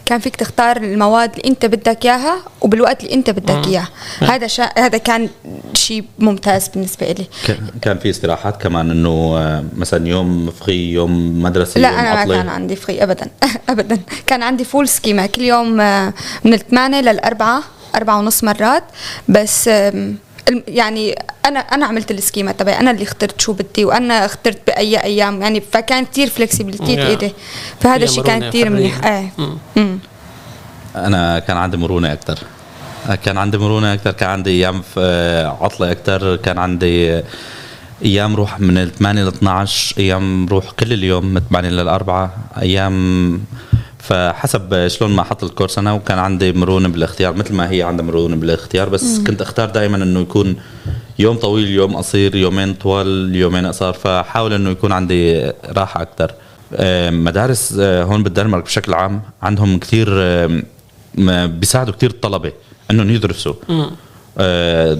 كان 0.07 0.19
فيك 0.21 0.37
تختار 0.37 0.77
المواد 0.77 1.31
اللي 1.37 1.49
أنت 1.49 1.67
بدك 1.67 2.05
إياها 2.05 2.37
وبالوقت 2.61 3.05
اللي 3.05 3.15
أنت 3.15 3.31
بدك 3.31 3.67
اياه 3.67 3.87
هذا 4.21 4.47
شا... 4.47 4.63
هذا 4.79 4.99
كان 4.99 5.29
شيء 5.75 6.05
ممتاز 6.19 6.69
بالنسبة 6.69 7.07
لي 7.13 7.27
كان- 7.83 7.99
في 7.99 8.11
استراحات 8.11 8.63
كمان 8.63 8.91
إنه 8.91 9.35
آه، 9.39 9.65
مثلا 9.77 10.09
يوم 10.09 10.51
fri 10.51 10.93
يوم 10.93 11.43
مدرسة 11.43 11.81
لا 11.81 11.89
يوم 11.91 11.99
أنا 11.99 12.25
ما. 12.25 12.35
كان 12.35 12.49
عندي 12.49 12.77
fri 12.77 13.03
ابدا. 13.03 13.27
ابدا. 13.69 13.99
كان 14.27 14.43
عندي 14.43 14.65
fuld 14.65 14.89
skema 14.89 15.27
كل 15.27 15.43
يوم 15.43 15.81
آه، 15.81 16.13
من 16.45 16.55
الثمانية 16.55 17.01
للأربعة 17.01 17.63
أربعة 17.95 18.19
ونص 18.19 18.45
مرات. 18.45 18.85
بس 19.29 19.71
يعني 20.69 21.15
أنا 21.47 21.59
أنا 21.59 21.87
عملت 21.87 22.11
ال 22.11 22.18
skema 22.18 22.53
تبعي. 22.53 22.81
أنا 22.81 22.91
اللي 22.91 23.03
اخترت 23.03 23.41
شو 23.41 23.53
بدي 23.53 23.85
وأنا 23.85 24.25
اخترت 24.25 24.59
بأي 24.67 25.03
أيام. 25.03 25.43
يعني 25.43 25.61
فكان 25.73 26.05
كثير 26.05 26.29
flexibility. 26.29 26.97
بايدي 26.97 27.33
فهذا 27.81 28.05
الشيء 28.05 28.25
كان 28.25 28.49
كثير. 28.49 28.71
منيح. 28.71 29.05
إيه. 29.05 29.33
أنا 30.97 31.39
كان 31.39 31.57
عندي 31.57 31.77
مرونة 31.77 32.13
أكثر 32.13 32.39
كان 33.25 33.39
عندي 33.39 33.59
مرونة 33.59 33.95
أكثر 33.95 34.13
كان 34.13 34.29
عندي 34.31 34.51
أيام 34.51 34.83
في 34.83 35.53
عطلة 35.61 35.93
أكثر 35.93 36.37
كان 36.37 36.59
عندي 36.59 37.23
أيام 38.05 38.37
روح 38.37 38.61
من 38.61 38.79
ال 38.79 38.95
8 38.95 39.25
ل 39.25 39.29
12 39.29 39.95
أيام 39.99 40.49
روح 40.49 40.71
كل 40.71 40.93
اليوم 40.93 41.25
من 41.25 41.41
8 41.51 41.69
لل 41.69 41.89
4 41.89 42.37
أيام 42.63 43.41
فحسب 44.09 44.89
شلون 44.89 45.11
ما 45.11 45.23
أحط 45.23 45.45
الكورس 45.45 45.79
أنا 45.79 45.93
وكان 45.93 46.19
عندي 46.19 46.53
مرونة 46.53 46.89
بالاختيار 46.89 47.35
مثل 47.35 47.55
ما 47.55 47.71
هي 47.71 47.83
عندها 47.83 48.07
مرونة 48.07 48.37
بالاختيار 48.37 48.89
بس 48.89 49.19
كنت 49.27 49.43
أختار 49.43 49.71
دائما 49.71 49.97
إنه 49.97 50.21
يكون 50.21 50.57
يوم 51.19 51.37
طويل 51.37 51.69
يوم 51.69 51.97
قصير 51.97 52.35
يومين 52.35 52.75
طوال 52.75 53.37
يومين 53.37 53.67
قصار 53.67 53.93
فحاول 53.93 54.53
إنه 54.53 54.71
يكون 54.71 54.93
عندي 54.93 55.53
راحة 55.69 56.03
أكثر 56.03 56.33
مدارس 57.11 57.77
آه، 57.81 58.05
هون 58.05 58.23
بالدنمارك 58.23 58.65
بشكل 58.65 58.95
عام 58.95 59.23
عندهم 59.43 59.79
كثير 59.79 60.09
بيساعدوا 61.47 61.95
كتير 61.95 62.11
الطلبة 62.11 62.53
إنهم 62.91 63.11
يدرسوا. 63.11 63.55
آه، 64.39 64.99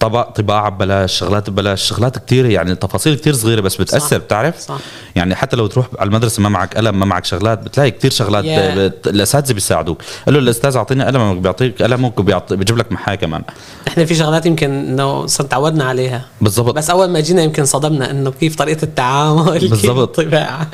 طبع 0.00 0.22
طباعة 0.22 0.70
ببلاش 0.70 1.18
شغلات 1.18 1.50
ببلاش 1.50 1.82
شغلات 1.88 2.18
كتير 2.18 2.46
يعني 2.46 2.74
تفاصيل 2.74 3.14
كتير 3.14 3.34
صغيرة 3.34 3.60
بس 3.60 3.76
بتأثر 3.76 4.08
صح. 4.08 4.16
بتعرف 4.16 4.58
صح. 4.60 4.78
يعني 5.16 5.34
حتى 5.34 5.56
لو 5.56 5.66
تروح 5.66 5.86
على 5.98 6.08
المدرسة 6.08 6.42
ما 6.42 6.48
معك 6.48 6.76
قلم 6.76 6.98
ما 6.98 7.06
معك 7.06 7.24
شغلات 7.24 7.58
بتلاقي 7.62 7.90
كتير 7.90 8.10
شغلات 8.10 8.44
Yeah. 8.44 8.78
بت... 8.78 9.06
الأساتذة 9.06 9.52
بيساعدوك 9.52 10.02
قال 10.26 10.34
له 10.34 10.40
الأستاذ 10.40 10.76
أعطيني 10.76 11.04
قلمك 11.04 11.36
بيعطيك 11.36 11.82
قلمك 11.82 12.18
وبيعطي 12.20 12.56
بيجيب 12.56 12.76
لك 12.78 12.92
محاه 12.92 13.14
كمان 13.14 13.42
إحنا 13.88 14.04
في 14.04 14.14
شغلات 14.14 14.46
يمكن 14.46 14.70
إنه 14.70 15.26
صرنا 15.26 15.48
تعودنا 15.48 15.84
عليها 15.84 16.24
بالضبط 16.40 16.74
بس 16.74 16.90
أول 16.90 17.08
ما 17.10 17.20
جينا 17.20 17.42
يمكن 17.42 17.64
صدمنا 17.64 18.10
إنه 18.10 18.30
كيف 18.30 18.56
طريقة 18.56 18.82
التعامل 18.82 19.68
بالضبط. 19.68 20.18
الطباعة 20.18 20.68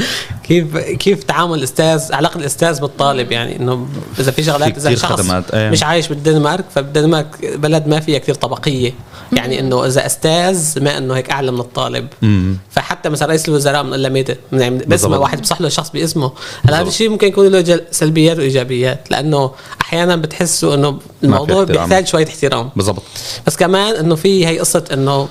كيف 0.45 0.76
كيف 0.76 1.25
تعامل 1.25 1.59
الأستاذ 1.59 2.12
علاقة 2.12 2.38
الأستاذ 2.38 2.81
بالطالب 2.81 3.33
يعني 3.33 3.57
إنه 3.57 3.87
إذا 4.19 4.31
في 4.31 4.43
شغلات 4.43 4.76
إذا 4.76 4.95
شخص 4.95 5.12
خدمات، 5.12 5.50
إيه. 5.54 5.71
مش 5.71 5.83
عايش 5.83 6.09
بالدنمارك 6.09 6.64
فالدنمارك 6.75 7.57
بلد 7.57 7.87
ما 7.87 8.00
فيها 8.00 8.19
كثير 8.19 8.35
طبقية 8.35 8.93
يعني 9.33 9.61
إنه 9.61 9.87
إذا 9.87 10.06
أستاذ 10.06 10.83
ما 10.85 10.99
إنه 10.99 11.14
هيك 11.14 11.30
أعلى 11.30 11.52
من 11.52 11.61
الطالب 11.61 12.06
مم. 12.23 12.56
فحتى 12.71 13.09
مثلا 13.09 13.28
رئيس 13.28 13.49
الوزراء 13.49 13.83
بنقول 13.83 14.02
له 14.02 14.09
ميدة 14.09 14.37
يعني 14.52 14.78
باسمه. 14.78 15.18
واحد 15.18 15.40
بصح 15.42 15.61
له 15.61 15.68
شخص 15.68 15.90
باسمه 15.90 16.33
هلا 16.68 16.80
هذا. 16.80 16.88
الشيء 16.88 17.09
ممكن 17.09 17.26
يكون 17.26 17.47
له 17.49 17.61
جل- 17.61 17.85
سلبيات 17.90 18.38
وإيجابيات 18.38 19.11
لأنه 19.11 19.50
أحيانا 19.80 20.16
بتحسوا 20.16 20.75
إنه 20.75 20.99
الموضوع. 21.25 21.64
بيحتاج 21.64 22.06
شوية 22.06 22.26
احترام 22.26 22.71
بالضبط 22.76 23.02
بس 23.47 23.56
كمان 23.56 23.94
إنه 23.97 24.14
في 24.14 24.47
هي 24.47 24.59
قصة 24.59 24.85
إنه 24.92 25.28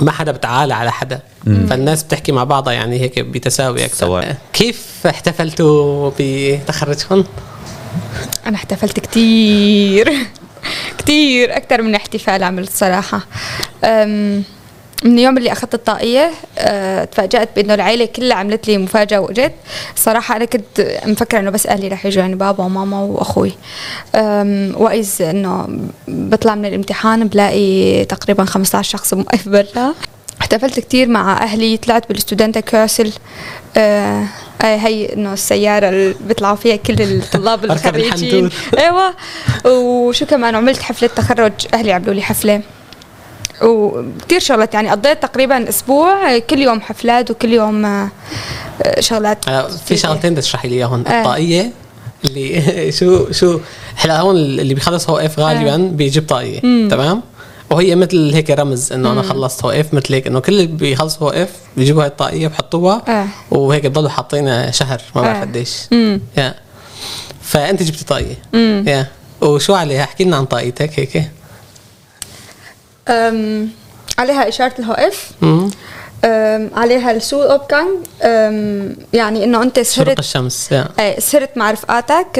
ما 0.00 0.10
حدا 0.10 0.32
بتعالى 0.32 0.74
على 0.74 0.92
حدا 0.92 1.20
فالناس 1.44 2.02
بتحكي 2.02 2.32
مع 2.32 2.44
بعضها 2.44 2.72
يعني 2.72 3.00
هيك 3.00 3.18
بتساوي 3.20 3.84
أكثر 3.84 3.96
سواء. 4.06 4.36
كيف 4.52 4.86
احتفلتوا 5.06 6.10
بتخرجكم؟ 6.18 7.24
أنا 8.46 8.56
احتفلت 8.56 9.00
كتير 9.00 10.12
كتير 11.12 11.56
أكثر 11.56 11.82
من 11.82 11.94
احتفال 11.94 12.42
عملت 12.42 12.70
صراحة 12.70 13.26
أم، 13.84 14.42
من 15.04 15.18
اليوم 15.18 15.38
اللي 15.38 15.52
أخذت 15.52 15.74
الطاقية 15.74 16.30
أه، 16.58 17.04
تفاجأت 17.04 17.48
بأنه 17.56 17.74
العيلة 17.74 18.04
كلها 18.06 18.36
عملت 18.36 18.68
لي 18.68 18.78
مفاجأة 18.78 19.18
واجت 19.18 19.52
صراحة 19.96 20.36
أنا 20.36 20.44
كنت 20.44 20.98
مفكرة 21.06 21.38
إنه 21.38 21.50
بس 21.50 21.66
أهلي 21.66 21.88
رح 21.88 22.06
يجوا 22.06 22.22
يعني 22.22 22.34
بابا 22.34 22.64
وماما 22.64 23.00
وأخوي. 23.00 23.52
واذ 24.74 25.22
إنه 25.22 25.66
بطلع 26.08 26.54
من 26.54 26.64
الامتحان 26.64 27.28
بلاقي 27.28 28.04
تقريبا 28.04 28.44
15 28.44 28.90
شخص 28.90 29.14
موقف 29.14 29.48
برا. 29.48 29.94
احتفلت 30.40 30.80
كتير 30.80 31.08
مع 31.08 31.42
أهلي 31.42 31.76
طلعت 31.76 32.08
بالستودنتا 32.08 32.60
كاسل. 32.60 33.12
آه، 33.76 34.24
هي 34.62 35.12
إنه 35.12 35.32
السيارة 35.32 35.88
اللي 35.88 36.14
بيطلعوا 36.20 36.56
فيها 36.56 36.76
كل 36.76 37.02
الطلاب 37.02 37.64
الخريجين. 37.64 38.50
أيوه. 38.78 39.14
وشو 39.64 40.26
كمان 40.26 40.54
عملت 40.54 40.82
حفلة 40.82 41.08
تخرج 41.08 41.52
أهلي 41.74 41.92
عملوا 41.92 42.14
لي 42.14 42.22
حفلة. 42.22 42.62
وكثير 43.62 44.40
شغلات 44.40 44.74
يعني 44.74 44.90
قضيت 44.90 45.22
تقريبا 45.22 45.68
أسبوع 45.68 46.38
كل 46.38 46.58
يوم 46.58 46.80
حفلات 46.80 47.30
وكل 47.30 47.52
يوم 47.52 47.84
آه، 47.84 48.10
آه، 48.82 49.00
شغلات 49.00 49.44
في 49.86 49.96
شغلتين 49.96 50.32
بدي 50.32 50.40
تشرحي 50.40 50.68
لي 50.68 50.74
إياهم. 50.74 51.04
آه. 51.06 51.18
الطاقية 51.18 51.70
اللي 52.24 52.92
شو 52.98 53.32
شو 53.32 53.60
هلا 53.96 54.20
هون 54.20 54.36
اللي 54.36 54.74
بيخلص 54.74 55.10
HF 55.10 55.38
غالبا 55.40 55.76
بيجيب 55.76 56.26
طاقية 56.26 56.60
تمام؟ 56.60 57.22
وهي 57.70 57.94
مثل 57.94 58.34
هيك 58.34 58.50
رمز 58.50 58.92
إنه 58.92 59.12
أنا 59.12 59.22
خلصت 59.22 59.64
HF 59.64 59.94
مثل 59.94 60.14
هيك 60.14 60.26
إنه 60.26 60.40
كل 60.40 60.52
اللي 60.52 60.66
بيخلصوا 60.66 61.22
HF 61.26 61.48
بيجيبوا 61.76 62.02
هاي 62.02 62.08
الطاقية 62.08 62.48
بحطوها 62.48 63.02
آه. 63.08 63.26
وهيك 63.50 63.86
بضلوا 63.86 64.08
حاطينها 64.08 64.70
شهر 64.70 65.00
ما 65.14 65.22
بعرف 65.22 65.36
آه. 65.36 65.40
قديش. 65.40 65.76
يا. 66.36 66.54
فأنت 67.42 67.82
جبتي 67.82 68.04
طاقية. 68.04 68.34
يا. 68.92 69.06
وشو 69.40 69.74
عليها؟ 69.74 70.02
احكي 70.04 70.24
لنا 70.24 70.36
عن 70.36 70.44
طاقيتك 70.44 70.98
هيك. 71.00 71.22
أم، 73.08 73.68
عليها 74.18 74.48
إشارة 74.48 74.74
ال 74.78 74.92
HF. 74.92 75.30
مم. 75.42 75.70
أم، 76.24 76.70
عليها 76.74 77.10
ال 77.10 77.42
solopgang 77.42 77.88
أم، 78.22 78.96
يعني 79.12 79.44
إنه 79.44 79.62
أنت 79.62 79.80
سهرت 79.80 80.18
الشمس 80.18 80.72
يا. 80.72 80.88
إيه 80.98 81.20
سهرت 81.20 81.56
مع 81.56 81.70
رفقاتك 81.70 82.38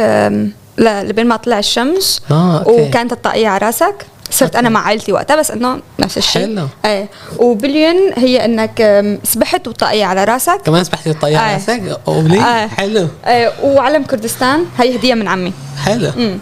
لبين 0.79 1.27
ما 1.27 1.37
طلع 1.37 1.59
الشمس. 1.59 2.21
آه 2.31 2.59
أوكي. 2.59 2.83
وكانت 2.89 3.13
الطاقية 3.13 3.49
على 3.49 3.67
رأسك. 3.67 4.07
صرت 4.31 4.57
أنا 4.57 4.69
مع 4.69 4.81
عائلتي 4.87 5.13
وقتها 5.13 5.37
بس 5.37 5.51
إنه 5.51 5.81
نفس 5.99 6.19
الشيء. 6.19 6.43
حلو. 6.43 6.69
إيه. 6.85 7.09
و 7.39 7.47
bølgen 7.47 7.97
هي 8.17 8.45
إنك 8.45 9.05
سبحت 9.25 9.69
والطاقية 9.69 10.05
على 10.05 10.25
راسك. 10.25 10.61
كمان 10.65 10.85
سبحتي 10.85 11.11
الطاقيه 11.11 11.39
على 11.39 11.51
آه. 11.51 11.55
راسك؟ 11.55 12.01
bølge. 12.09 12.41
آه. 12.41 12.67
حلو. 12.67 13.09
إيه. 13.27 13.53
وعلم 13.63 14.03
كردستان 14.03 14.65
هي 14.79 14.97
هدية 14.97 15.15
من 15.15 15.29
عمي. 15.29 15.53
حلو. 15.85 16.09
امم 16.17 16.39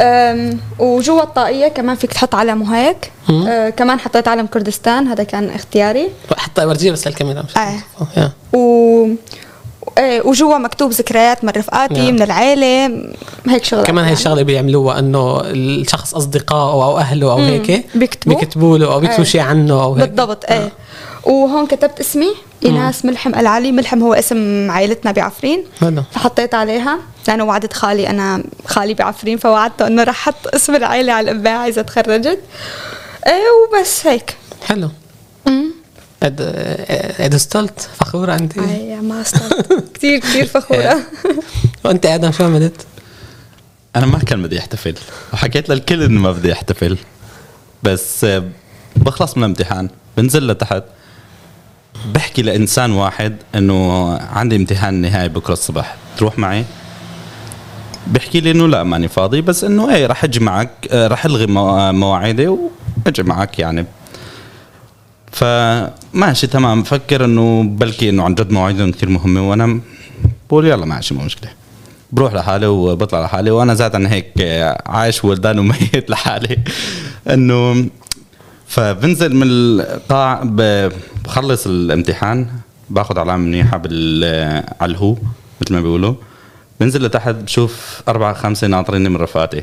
أم، 0.00 0.58
وجوا 0.78 1.22
الطاقية 1.22 1.68
كمان 1.68 1.96
فيك 1.96 2.12
تحط 2.12 2.34
علم 2.34 2.62
وهيك. 2.62 3.12
أه 3.48 3.70
كمان 3.70 4.00
حطيت 4.00 4.28
علم 4.28 4.46
كردستان 4.46 5.06
هذا 5.06 5.24
كان 5.24 5.50
اختياري. 5.50 6.08
حتى 6.36 6.64
ورجية 6.64 6.92
بس 6.92 7.06
للكاميرا 7.06 7.42
مش 7.42 7.56
آه. 7.56 7.72
يا. 8.16 8.30
و 8.52 8.58
إيه 9.04 9.16
وجوا 9.98 10.58
مكتوب 10.58 10.90
ذكريات 10.90 11.44
من 11.44 11.50
رفقاتي 11.50 11.94
نعم. 11.94 12.14
من 12.14 12.22
العيلة 12.22 13.02
هيك 13.48 13.64
شغلات 13.64 13.86
كمان 13.86 14.04
هي 14.04 14.10
يعني. 14.10 14.20
الشغله 14.20 14.42
بيعملوها 14.42 14.98
إنه 14.98 15.40
الشخص 15.44 16.14
اصدقائه 16.14 16.84
أو 16.84 16.98
أهله 16.98 17.32
أو. 17.32 17.38
هيك 17.38 17.86
بيكتبوا. 17.94 18.34
بيكتبوا 18.34 18.78
له 18.78 18.92
أو 18.92 19.00
بيكتبوا 19.00 19.24
إيه. 19.24 19.30
شيء 19.30 19.40
عنه 19.40 19.82
أو 19.82 19.94
هيك. 19.94 20.08
بالضبط 20.08 20.44
إيه. 20.50 20.72
وهون 21.24 21.66
كتبت 21.66 22.00
اسمي 22.00 22.34
إيناس 22.64 23.04
ملحم 23.04 23.34
العلي. 23.34 23.72
ملحم 23.72 24.02
هو 24.02 24.14
اسم 24.14 24.70
عائلتنا 24.70 25.12
بعفرين. 25.12 25.64
حلو. 25.80 26.02
فحطيت 26.12 26.54
عليها. 26.54 26.98
لأنه 27.28 27.44
وعدت 27.44 27.72
خالي 27.72 28.10
أنا 28.10 28.44
خالي 28.66 28.94
بعفرين 28.94 29.38
فوعدته 29.38 29.86
إنه 29.86 30.02
رح 30.02 30.28
أحط 30.28 30.54
اسم 30.54 30.74
العائله 30.74 31.12
على 31.12 31.30
القبعه 31.30 31.68
إذا 31.68 31.82
تخرجت. 31.82 32.40
إيه 33.26 33.78
وبس 33.80 34.06
هيك. 34.06 34.36
حلو. 34.66 34.88
قد 36.26 36.40
قد 37.20 37.36
ستولت 37.36 37.88
فخورة 38.00 38.34
أنت؟ 38.34 38.58
أي 38.58 38.96
ما 39.00 39.22
كثير 39.94 40.18
كثير 40.18 40.46
فخورة. 40.46 40.98
وأنت 41.84 42.06
آدم 42.06 42.32
شو 42.32 42.44
عملت؟ 42.44 42.86
أنا 43.96 44.06
ما 44.06 44.18
كان 44.18 44.42
بدي 44.42 44.58
أحتفل. 44.58 44.94
وحكيت 45.32 45.68
للكل 45.68 46.02
إنه 46.02 46.20
ما 46.20 46.32
بدي 46.32 46.52
أحتفل. 46.52 46.98
بس 47.82 48.24
آه، 48.24 48.44
بخلص 48.96 49.36
من 49.36 49.44
الامتحان. 49.44 49.88
بنزل 50.16 50.46
لتحت. 50.46 50.82
بحكي 52.14 52.42
لإنسان 52.42 52.92
واحد 52.92 53.36
إنه 53.54 54.12
عندي 54.18 54.56
امتحان 54.56 54.94
نهائي 54.94 55.28
بكرة 55.28 55.52
الصبح. 55.52 55.96
تروح 56.18 56.38
معي؟ 56.38 56.64
بحكي 58.06 58.40
لي 58.40 58.50
إنه 58.50 58.68
لا 58.68 58.82
ماني 58.82 59.08
فاضي. 59.08 59.40
بس 59.40 59.64
إنه 59.64 59.94
إيه 59.94 60.06
رح 60.06 60.24
أجي 60.24 60.40
معك 60.40 60.70
آه، 60.90 61.06
رح 61.08 61.24
ألغي 61.24 61.46
موا- 61.46 61.92
مواعيدي 61.92 62.46
وأجي 62.48 63.22
معك 63.22 63.58
يعني. 63.58 63.86
فماشي 65.36 66.46
تمام. 66.46 66.82
بفكر 66.82 67.24
إنه 67.24 67.62
بلكي 67.62 68.08
إنه 68.10 68.22
عن 68.24 68.34
جد 68.34 68.50
مواعيدهم 68.50 68.90
كثير 68.92 69.08
مهمة 69.08 69.50
وأنا 69.50 69.80
بقول 70.48 70.66
يلا 70.66 70.86
ماشي 70.86 71.14
مو 71.14 71.24
مشكلة. 71.24 71.50
بروح 72.12 72.34
لحالي 72.34 72.66
وبطلع 72.66 73.24
لحالي 73.24 73.50
وأنا 73.50 73.74
ذاتا 73.74 73.98
هيك 74.08 74.26
آه، 74.40 74.82
عايش 74.86 75.24
ولدان 75.24 75.58
وميت 75.58 76.10
لحالي. 76.10 76.58
إنه 77.30 77.86
فبنزل 78.66 79.36
من 79.36 79.46
القاع 79.50 80.40
بخلص 80.44 81.66
الامتحان 81.66 82.46
باخذ 82.90 83.18
علامة 83.18 83.44
منيحة 83.44 83.76
بال 83.76 84.24
على 84.80 84.90
الهو 84.92 85.16
مثل 85.62 85.74
ما 85.74 85.80
بيقولوا. 85.80 86.14
بنزل 86.80 87.04
لتحت 87.06 87.34
بشوف 87.34 88.02
أربعة 88.08 88.32
خمسة 88.34 88.66
ناطريني 88.66 89.08
من 89.08 89.16
رفقاتي 89.16 89.62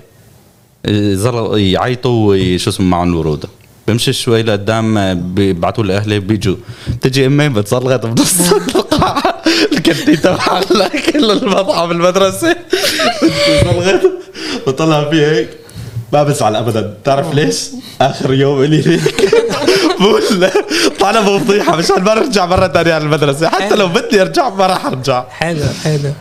زر- 1.13 1.58
يعيطوا 1.58 2.34
وشو 2.36 2.70
اسمه 2.70 2.86
معهم 2.88 3.10
الورود. 3.10 3.46
بمشي 3.88 4.13
شوي 4.13 4.44
لقدام 4.44 5.13
بيبعتوا 5.34 5.84
لي 5.84 5.98
أهلي 5.98 6.20
بيجوا. 6.20 6.56
تجي 7.02 7.25
أمي 7.25 7.50
بتصلغت 7.50 8.06
بنص 8.06 8.54
القاعة. 8.75 9.44
الكنتي 9.72 10.16
تبع 10.16 10.62
كل 11.12 11.32
المطعم 11.32 11.92
المدرسة. 11.92 12.56
بتصلغت 13.24 14.02
بطلع 14.68 15.10
فيها 15.10 15.32
هيك. 15.32 15.50
ما 16.13 16.24
بزعل 16.24 16.56
ابدا. 16.56 16.82
بتعرف 16.82 17.34
ليش؟ 17.34 17.70
آخر 18.02 18.34
يوم 18.34 18.63
إلي 18.63 18.88
هيك. 18.88 19.36
بقول 20.00 20.24
طلعنا 21.00 21.22
بفضيحه 21.22 21.75
مشان 21.75 22.04
ما 22.04 22.13
نرجع 22.16 22.46
مرة 22.46 22.68
ثانية 22.68 22.94
على 22.94 23.04
المدرسة. 23.04 23.50
حتى 23.50 23.75
لو 23.75 23.88
بدي 23.88 24.22
أرجع 24.22 24.50
ما 24.50 24.68
راح 24.68 24.86
أرجع. 24.86 25.24
حلو 25.30 25.63
حلو. 25.84 26.12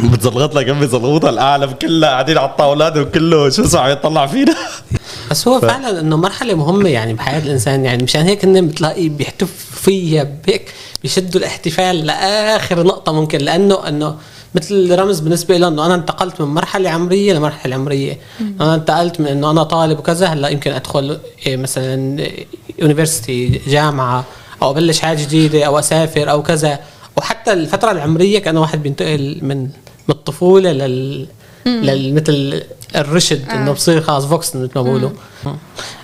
بتزلغط 0.00 0.54
لك 0.54 0.68
أمي 0.68 0.86
زلغوطه 0.86 1.28
العالم 1.28 1.70
كلها 1.70 2.10
قاعدين 2.10 2.38
على 2.38 2.48
الطاولات 2.48 2.96
وكله 2.96 3.50
شو 3.50 3.64
اسمه 3.64 3.80
عم 3.80 3.90
يطلع 3.90 4.26
فينا. 4.26 4.54
بس 5.32 5.48
هو 5.48 5.60
فعلا 5.60 6.00
إنه 6.00 6.16
مرحلة 6.16 6.54
مهمة 6.54 6.88
يعني 6.88 7.14
بحياة 7.14 7.38
الإنسان. 7.38 7.84
يعني 7.84 8.02
مشان 8.02 8.22
هيك 8.22 8.44
انه 8.44 8.60
بتلاقي 8.60 9.08
بيحتف 9.08 9.48
فيها 9.82 10.22
بهيك 10.46 10.72
بيشدوا 11.02 11.40
الاحتفال 11.40 12.06
لآخر 12.06 12.82
نقطة 12.82 13.12
ممكن 13.12 13.38
لأنه 13.38 13.88
إنه 13.88 14.16
مثل 14.54 14.98
رمز 14.98 15.20
بالنسبة 15.20 15.56
له 15.56 15.68
إنه 15.68 15.86
أنا 15.86 15.94
انتقلت 15.94 16.40
من 16.40 16.46
مرحلة 16.48 16.90
عمرية 16.90 17.32
لمرحلة 17.32 17.74
عمرية. 17.74 18.18
أنا 18.60 18.74
انتقلت 18.74 19.20
من 19.20 19.26
إنه 19.26 19.50
أنا 19.50 19.62
طالب 19.62 19.98
وكذا 19.98 20.26
هلأ 20.26 20.48
يمكن 20.48 20.72
أدخل 20.72 21.18
إيه 21.46 21.56
مثلا 21.56 22.26
يونيفرستي 22.78 23.60
جامعة 23.66 24.24
أو 24.62 24.70
أبلش 24.70 25.00
حياة 25.00 25.14
جديدة 25.14 25.64
أو 25.64 25.78
أسافر 25.78 26.30
أو 26.30 26.42
كذا. 26.42 26.78
وحتى 27.16 27.52
الفترة 27.52 27.90
العمرية 27.92 28.38
كان 28.38 28.56
واحد 28.56 28.82
بينتقل 28.82 29.38
من 29.42 29.62
من 30.08 30.14
الطفولة 30.14 30.72
لل- 30.72 31.26
مثل 31.66 32.62
الرشد 32.96 33.48
إنه 33.48 33.72
بصير 33.72 34.00
خلاص 34.00 34.26
فوكس 34.26 34.56
مثل 34.56 34.70
ما 34.76 34.82
بقولوا 34.82 35.10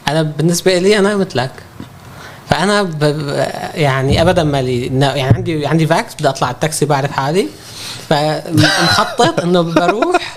أنا 0.08 0.22
بالنسبة 0.22 0.78
لي 0.78 0.98
أنا 0.98 1.16
مثلك. 1.16 1.50
فأنا 2.50 2.82
ب... 2.82 3.02
يعني 3.74 4.22
ابدا 4.22 4.44
ما 4.44 4.62
لي 4.62 4.86
يعني 4.86 5.22
عندي 5.22 5.66
عندي 5.66 5.86
فاكس 5.86 6.14
بدي 6.14 6.28
أطلع 6.28 6.50
التاكسي 6.50 6.86
بعرف 6.86 7.10
حالي. 7.10 7.48
فمخطط 8.08 9.40
إنه 9.44 9.60
بروح 9.62 10.36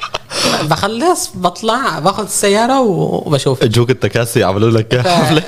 بخلص 0.63 1.29
بطلع 1.35 1.99
باخذ 1.99 2.23
السيارة 2.23 2.81
وبشوف. 2.81 3.63
اجوك 3.63 3.89
التكاسي 3.89 4.43
عملوا 4.43 4.71
لك 4.71 5.01
ف... 5.01 5.07
حفله 5.07 5.43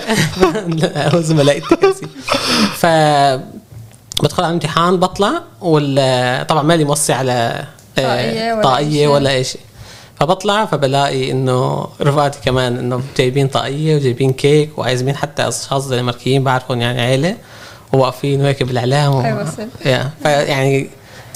هو 0.96 1.22
زملاء 1.22 1.58
التكاسي 1.58 2.08
ف 2.76 2.86
بدخل 4.24 4.44
على 4.44 4.50
الامتحان 4.50 4.98
بطلع 4.98 5.42
وال 5.62 6.48
طبعا 6.48 6.64
مالي 6.64 6.84
موصي 6.84 7.14
على 7.14 7.66
طاقية 7.96 8.54
ولا 8.54 8.62
طاقية 8.64 8.90
شيء. 9.00 9.08
ولا 9.08 9.30
اي 9.30 9.44
شيء 9.44 9.62
فبطلع 10.20 10.66
فبلاقي 10.66 11.32
إنه 11.32 11.88
رفقاتي 12.02 12.40
كمان 12.46 12.78
إنه 12.78 13.02
جايبين 13.18 13.48
طاقية 13.48 13.96
وجايبين 13.96 14.34
كيك 14.34 14.78
وعازمين 14.78 15.16
حتى 15.16 15.48
أشخاص 15.48 15.88
دنماركيين 15.88 16.44
بعرفهم 16.44 16.82
يعني 16.82 17.02
عيلة 17.02 17.36
وواقفين 17.94 18.42
وهيك 18.42 18.64
بالأعلام 18.64 19.16
و... 19.16 19.22
يا 19.86 20.10
فيعني 20.24 20.90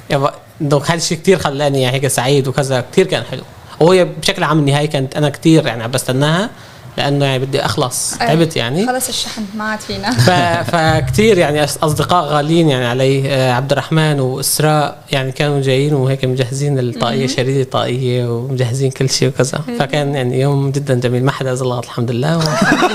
يابا- 0.09 0.33
إنه 0.61 0.77
هذا 0.77 0.93
الشيء 0.95 1.17
كثير 1.17 1.37
خلاني 1.39 1.81
يعني 1.81 1.95
هيك 1.95 2.07
سعيد 2.07 2.47
وكذا 2.47 2.83
كثير 2.91 3.07
كان 3.07 3.23
حلو. 3.23 3.41
وهي 3.79 4.05
بشكل 4.05 4.43
عام 4.43 4.59
النهاية 4.59 4.85
كانت 4.85 5.15
أنا 5.17 5.29
كثير 5.29 5.67
يعني 5.67 5.83
عم 5.83 5.91
بستناها. 5.91 6.49
لأنه 6.97 7.25
يعني 7.25 7.45
بدي 7.45 7.65
أخلص. 7.65 8.17
تعبت 8.17 8.55
يعني؟ 8.55 8.87
خلص 8.87 9.07
الشحن 9.07 9.45
ما 9.55 9.63
عاد 9.63 9.79
فينا. 9.79 10.11
ف... 10.11 10.29
فكتير 10.71 11.37
يعني 11.37 11.63
أصدقاء 11.63 12.25
غاليين 12.25 12.69
يعني 12.69 12.85
علي 12.85 13.33
آه، 13.33 13.51
عبد 13.51 13.71
الرحمن 13.71 14.19
وإسراء 14.19 15.03
يعني 15.11 15.31
كانوا 15.31 15.61
جايين 15.61 15.93
وهيك 15.93 16.25
مجهزين 16.25 16.79
الطاقية 16.79 17.27
شريط 17.27 17.65
الطاقية 17.65 18.25
ومجهزين 18.25 18.91
كل 18.91 19.09
شيء 19.09 19.27
وكذا. 19.27 19.61
فكان 19.79 20.15
يعني 20.15 20.41
يوم 20.41 20.71
جدا 20.71 20.99
جميل. 20.99 21.23
ما 21.25 21.31
حدا 21.31 21.53
زلط 21.53 21.85
الحمد 21.85 22.11
لله. 22.11 22.37
و... 22.37 22.41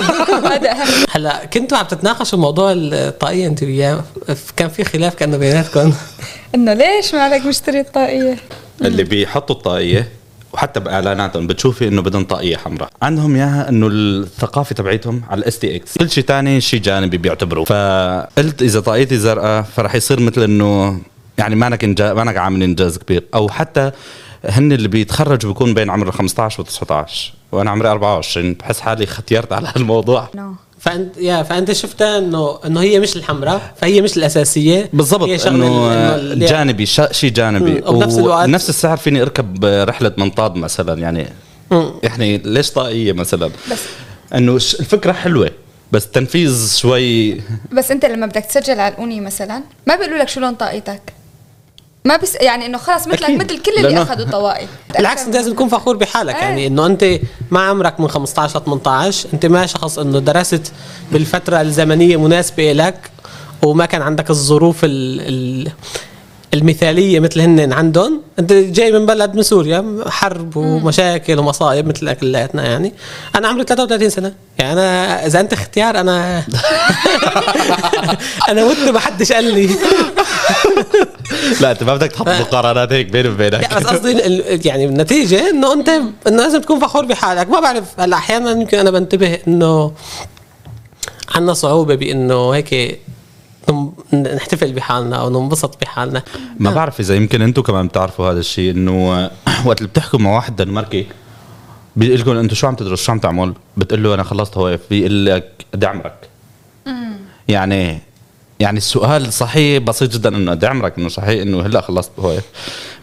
هذا 0.53 0.71
أهم. 0.71 1.05
هلا 1.11 1.45
كنتوا 1.45 1.79
عم 1.79 1.87
تتناقشوا 1.87 2.39
موضوع 2.39 2.73
الطاقية 2.77 3.47
انت 3.47 3.63
وياه؟ 3.63 4.05
كان 4.57 4.69
في 4.69 4.85
خلاف 4.85 5.15
كأنه 5.15 5.37
بيناتكم. 5.37 5.93
إنه 6.55 6.75
ليش 6.75 7.15
مالك 7.15 7.47
مشتري 7.47 7.81
الطاقية؟ 7.81 8.37
اللي 8.83 9.05
بيحطوا 9.05 9.57
الطاقية 9.57 10.09
وحتى 10.53 10.81
باعلاناتهم 10.81 11.47
بتشوفي 11.47 11.89
إنه 11.89 12.03
بدهم 12.03 12.25
طاقية 12.25 12.57
حمراء. 12.57 12.91
عندهم 13.03 13.37
إياها 13.37 13.69
إنه 13.69 13.89
الثقافة 13.93 14.75
تبعيتهم 14.75 15.23
على 15.31 15.39
ال 15.39 15.59
STX 15.59 15.99
كل 15.99 16.11
شيء 16.11 16.25
ثاني 16.25 16.61
شيء 16.61 16.81
جانبي 16.81 17.19
بيعتبروه. 17.19 17.65
فقلت 17.65 18.63
إذا 18.63 18.81
طاقيتي 18.81 19.19
زرقاء 19.19 19.63
فرح 19.63 19.95
يصير 19.95 20.21
مثل 20.21 20.43
إنه 20.43 21.01
يعني 21.39 21.55
مانك 21.55 21.85
انجاز 21.85 22.17
مانك 22.17 22.37
عامل 22.37 22.63
إنجاز 22.63 22.99
كبير. 22.99 23.25
أو 23.35 23.49
حتى 23.49 23.91
هن 24.45 24.73
اللي 24.73 24.89
بيتخرجوا 24.89 25.53
بيكون 25.53 25.75
بين 25.75 25.91
عمر 25.91 26.11
15 26.11 26.61
و 26.61 26.65
19 26.65 27.33
وأنا 27.53 27.71
عمري 27.71 27.89
24 27.89 28.55
بحس 28.55 28.81
حالي 28.81 29.07
ختيرت 29.07 29.53
على 29.53 29.73
الموضوع 29.77 30.29
نو 30.35 30.55
فانت 30.83 31.17
يا 31.17 31.43
فأنت 31.43 31.73
شفتها 31.73 32.19
انه 32.19 32.59
إنه 32.67 32.81
هي 32.81 33.01
مش 33.01 33.17
الحمراء 33.17 33.75
فهي 33.81 34.01
مش 34.01 34.17
الأساسية. 34.17 34.91
بالضبط 34.93 35.29
هي 35.29 35.37
إنه 35.49 35.67
إنه 35.67 36.15
اللي- 36.15 36.47
جانبي 36.47 36.87
شيء 36.87 37.31
جانبي. 37.31 37.83
وبنفس 37.87 38.19
الوقت- 38.19 38.49
نفس 38.49 38.69
السعر 38.69 38.97
فيني 38.97 39.23
أركب 39.23 39.65
رحلة 39.65 40.13
منطاد 40.19 40.55
مثلا 40.55 40.99
يعني 41.01 41.27
مم. 41.71 41.91
يعني 42.03 42.39
ليش 42.45 42.71
طاقيه 42.71 43.13
مثلا؟ 43.13 43.47
بس 43.71 43.79
إنه 44.35 44.59
ش- 44.59 44.81
الفكرة 44.81 45.13
حلوة 45.13 45.51
بس 45.93 46.05
التنفيذ 46.05 46.77
شوي 46.77 47.41
بس 47.73 47.91
أنت 47.91 48.05
لما 48.05 48.27
بدك 48.27 48.45
تسجل 48.45 48.81
على 48.81 48.95
الأوني 48.95 49.21
مثلا 49.21 49.63
ما 49.87 49.97
بيقولوا 49.97 50.19
لك 50.19 50.29
شو 50.29 50.41
لون 50.41 50.55
طاقيتك 50.55 51.03
ما 52.05 52.17
بس 52.17 52.35
يعني 52.35 52.67
إنه 52.67 52.79
خلص 52.79 53.07
مثلك. 53.07 53.31
مثل 53.31 53.59
كل 53.59 53.73
اللي 53.79 54.03
أخذوا 54.03 54.31
طوائي 54.31 54.67
بالعكس 54.97 55.23
أنت 55.23 55.35
لازم 55.37 55.53
تكون 55.53 55.69
فخور 55.69 55.97
بحالك. 55.97 56.35
إيه. 56.35 56.41
يعني 56.43 56.67
إنه 56.67 56.87
أنت 56.87 57.19
ما 57.51 57.61
عمرك 57.61 58.01
من 58.01 58.09
15 58.09 58.61
ل 58.61 58.65
18 58.65 59.29
أنت 59.35 59.47
ما 59.47 59.67
شخص 59.67 59.99
إنه 59.99 60.19
درست 60.19 60.73
بالفترة 61.13 61.61
الزمنية 61.61 62.17
مناسبة 62.17 62.73
لك 62.73 63.11
وما 63.63 63.87
كان 63.87 64.03
عندك 64.03 64.31
الظروف 64.31 64.85
ال 64.85 65.21
ال 65.21 65.69
المثالية 66.55 67.21
مثل 67.21 67.41
هن 67.41 67.73
عندهم 67.73 68.23
أنت 68.39 68.53
جاي 68.53 68.93
من 68.93 69.07
بلد 69.07 69.35
من 69.35 69.43
سوريا 69.43 70.05
حرب 70.09 70.57
ومشاكل 70.57 71.39
ومصايب 71.39 71.87
مثل 71.89 72.13
كلياتنا 72.13 72.65
يعني. 72.67 72.93
أنا 73.37 73.49
عمري 73.49 73.65
33 73.65 74.11
سنة. 74.11 74.33
يعني 74.59 74.73
أنا 74.73 75.27
إذا 75.27 75.41
أنت 75.41 75.53
اختيار 75.53 76.01
أنا 76.01 76.39
أنا 78.49 78.69
مت 78.69 78.79
ما 78.93 78.99
حدش 78.99 79.33
قال 79.33 79.45
لي. 79.55 79.69
لا 81.61 81.71
أنت 81.71 81.83
ما 81.83 81.95
بدك 81.95 82.13
تحط 82.13 82.29
مقارنات 82.29 82.93
هيك 82.93 83.07
بيني 83.07 83.29
وبينك. 83.29 83.73
لا 83.73 83.79
بس 83.79 83.87
قصدي 83.87 84.13
يعني 84.69 84.85
النتيجة 84.85 85.51
إنه 85.51 85.73
أنت 85.73 85.89
إنه 85.89 86.43
لازم 86.43 86.61
تكون 86.61 86.81
فخور 86.81 87.05
بحالك. 87.05 87.49
ما 87.49 87.61
بعرف 87.61 88.01
هلأ 88.01 88.17
أحيانا 88.17 88.51
يمكن 88.51 88.79
أنا 88.79 88.91
بنتبه 88.91 89.39
إنه 89.49 89.93
عندنا 91.35 91.55
صعوبة 91.55 91.95
بإنه 91.95 92.51
هيك 92.51 93.01
نحتفل 94.13 94.73
بحالنا 94.73 95.17
أو 95.17 95.31
ننبسط 95.31 95.81
بحالنا. 95.81 96.23
ما 96.59 96.71
بعرف 96.71 97.01
إذا 97.01 97.15
يمكن 97.15 97.43
أنتم 97.43 97.63
كمان 97.63 97.87
بتعرفوا 97.87 98.31
هذا 98.31 98.41
الشيء 98.41 98.71
إنه 98.71 99.31
وقت 99.67 99.79
اللي 99.79 99.89
بتحكوا 99.89 100.19
مع 100.19 100.35
واحد 100.35 100.57
دنماركي 100.57 101.07
بيقول 101.97 102.21
لكم 102.21 102.31
أنتم 102.31 102.55
شو 102.55 102.67
عم 102.67 102.75
تدرس 102.75 103.03
شو 103.03 103.13
عم 103.13 103.19
تعمل؟ 103.19 103.55
بتقول 103.77 104.03
له 104.03 104.15
أنا 104.15 104.23
خلصت 104.23 104.57
هواف 104.57 104.81
بيقول 104.91 105.27
لك 105.27 105.67
قد 105.75 105.85
عمرك. 105.85 106.29
يعني 107.49 108.01
يعني 108.63 108.79
السؤال 108.79 109.33
صحيح 109.33 109.79
بسيط 109.83 110.13
جدا 110.15 110.37
إنه 110.37 110.51
قد 110.51 110.65
عمرك 110.65 110.99
إنه 110.99 111.09
صحيح 111.09 111.43
إنه 111.43 111.61
هلأ 111.67 111.81
خلصت 111.81 112.11
هواف 112.19 112.43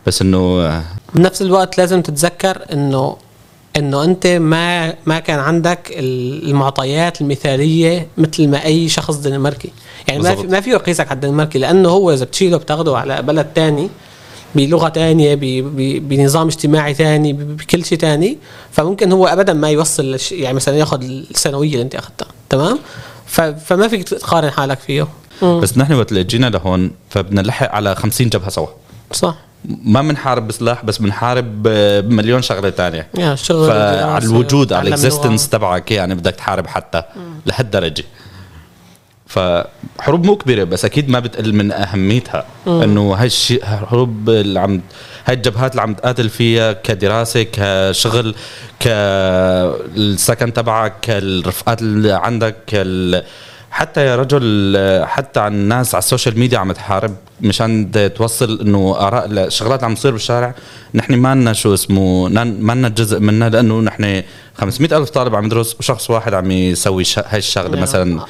بس 0.08 0.22
إنه 0.22 0.82
بنفس 1.16 1.42
الوقت 1.42 1.78
لازم 1.78 2.02
تتذكر 2.02 2.62
إنه 2.74 3.18
إنه 3.78 4.04
أنت 4.04 4.28
ما 4.28 4.94
ما 5.06 5.20
كان 5.20 5.40
عندك 5.40 5.80
ال- 5.92 6.50
المعطيات 6.50 7.22
المثالية 7.22 8.08
مثل 8.18 8.48
ما 8.48 8.66
أي 8.66 8.90
شخص 8.90 9.16
دنماركي. 9.16 9.70
يعني 10.08 10.22
ما 10.24 10.36
في. 10.36 10.48
ما 10.48 10.62
فيه 10.62 10.72
يقيسك 10.72 11.08
على 11.08 11.16
الدنماركي 11.16 11.60
لأنه 11.60 11.90
هو 11.90 12.14
إذا 12.14 12.26
بتشيله 12.26 12.58
بتاخده 12.58 12.98
على 12.98 13.22
بلد 13.22 13.46
تاني 13.56 13.90
بلغة 14.56 14.90
تانية 14.90 15.36
بنظام 16.00 16.48
اجتماعي 16.48 16.94
تاني 16.94 17.34
ب- 17.34 17.58
بكل 17.58 17.86
شيء 17.86 17.98
تاني 17.98 18.38
فممكن 18.72 19.12
هو 19.12 19.28
ابدا 19.28 19.54
ما 19.54 19.70
يوصل 19.70 20.18
يعني 20.32 20.54
مثلا 20.56 20.78
ياخذ 20.78 21.04
الثانوية 21.04 21.72
اللي 21.72 21.82
أنت 21.82 21.96
أخذتها 21.96 22.28
تمام؟ 22.50 22.80
فما 23.66 23.88
فيك 23.88 24.04
تقارن 24.04 24.50
حالك 24.50 24.80
فيه. 24.80 25.08
مم. 25.42 25.60
بس 25.60 25.78
نحن 25.78 25.94
وقت 25.94 26.12
اللي 26.12 26.24
جينا 26.24 26.50
لهون 26.50 26.92
فبدنا 27.10 27.42
نلحق 27.42 27.72
على 27.72 27.96
50 27.96 28.30
جبهة 28.30 28.50
سوا. 28.50 28.68
صح. 29.12 29.36
ما 29.66 30.02
بنحارب 30.02 30.48
بسلاح 30.48 30.86
بس 30.86 30.98
بنحارب 30.98 31.64
بمليون 31.64 32.42
شغلة 32.42 32.70
تانية. 32.70 33.08
يا 33.18 33.34
الشغل 33.34 33.68
فعلى 33.68 34.26
الوجود 34.26 34.74
على. 34.74 34.88
ال 34.88 34.94
eksistens 34.94 35.50
تبعك 35.50 35.92
يعني 35.92 36.16
بدك 36.16 36.36
تحارب 36.36 36.68
حتى 36.68 37.04
لهالدرجة. 37.46 38.04
فحروب 39.28 40.26
مو 40.26 40.36
كبيرة 40.36 40.64
بس 40.64 40.86
أكيد 40.86 41.10
ما 41.10 41.20
بتقل 41.20 41.54
من 41.54 41.72
أهميتها. 41.72 42.46
إنه 42.68 43.14
هاي 43.14 43.28
الشيء 43.28 43.66
حروب 43.66 44.30
اللي 44.30 44.60
عم 44.60 44.82
هاي 45.26 45.36
الجبهات 45.36 45.72
اللي 45.72 45.82
عم 45.82 45.94
تقاتل 45.94 46.30
فيها 46.30 46.74
كدراسة 46.74 47.46
كشغل 47.52 48.36
كالسكن 48.80 50.54
تبعك 50.54 50.94
كالرفقات 51.02 51.82
اللي 51.82 52.14
عندك 52.14 52.56
كال 52.68 53.24
حتى 53.80 54.06
يا 54.06 54.16
رجل 54.16 54.78
حتى 55.06 55.40
عن 55.40 55.54
الناس 55.54 55.96
على 55.96 56.00
ال 56.02 56.07
social 56.07 56.40
media 56.40 56.60
عم 56.60 56.72
تحارب 56.72 57.16
مشان 57.42 57.92
توصل 58.16 58.62
إنه 58.62 58.96
آراء 59.00 59.26
الشغلات 59.26 59.84
عم 59.84 59.96
تصير 59.96 60.12
بالشارع 60.12 60.56
نحن 60.94 61.14
ما 61.16 61.36
لنا 61.36 61.54
شو 61.54 61.74
اسمه 61.74 62.28
ما 62.44 62.74
لنا 62.74 62.90
جزء 62.90 63.20
منها 63.20 63.50
لأنه 63.50 63.80
نحن 63.82 64.24
500 64.58 64.98
ألف 64.98 65.10
طالب 65.10 65.36
عم 65.36 65.46
يدرس 65.46 65.76
وشخص 65.80 66.10
واحد 66.10 66.34
عم 66.34 66.52
يسوي 66.52 67.04
هاي 67.18 67.38
الشغلة. 67.40 67.82
مثلا 67.82 68.26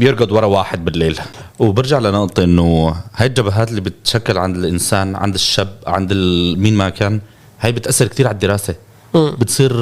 يركض 0.00 0.32
ورا 0.32 0.46
واحد 0.46 0.84
بالليل 0.84 1.18
وبرجع 1.58 1.98
لنقطة 1.98 2.44
إنه 2.44 2.94
هاي 3.16 3.26
الجبهات 3.26 3.70
اللي 3.70 3.80
بتشكل 3.80 4.38
عند 4.38 4.56
الإنسان 4.56 5.16
عند 5.16 5.34
الشاب 5.34 5.68
عند 5.86 6.12
مين 6.58 6.74
ما 6.74 6.88
كان 6.88 7.20
هاي 7.60 7.72
بتأثر 7.72 8.06
كثير 8.06 8.26
على 8.26 8.34
الدراسة 8.34 8.74
مم. 9.14 9.30
بتصير 9.38 9.72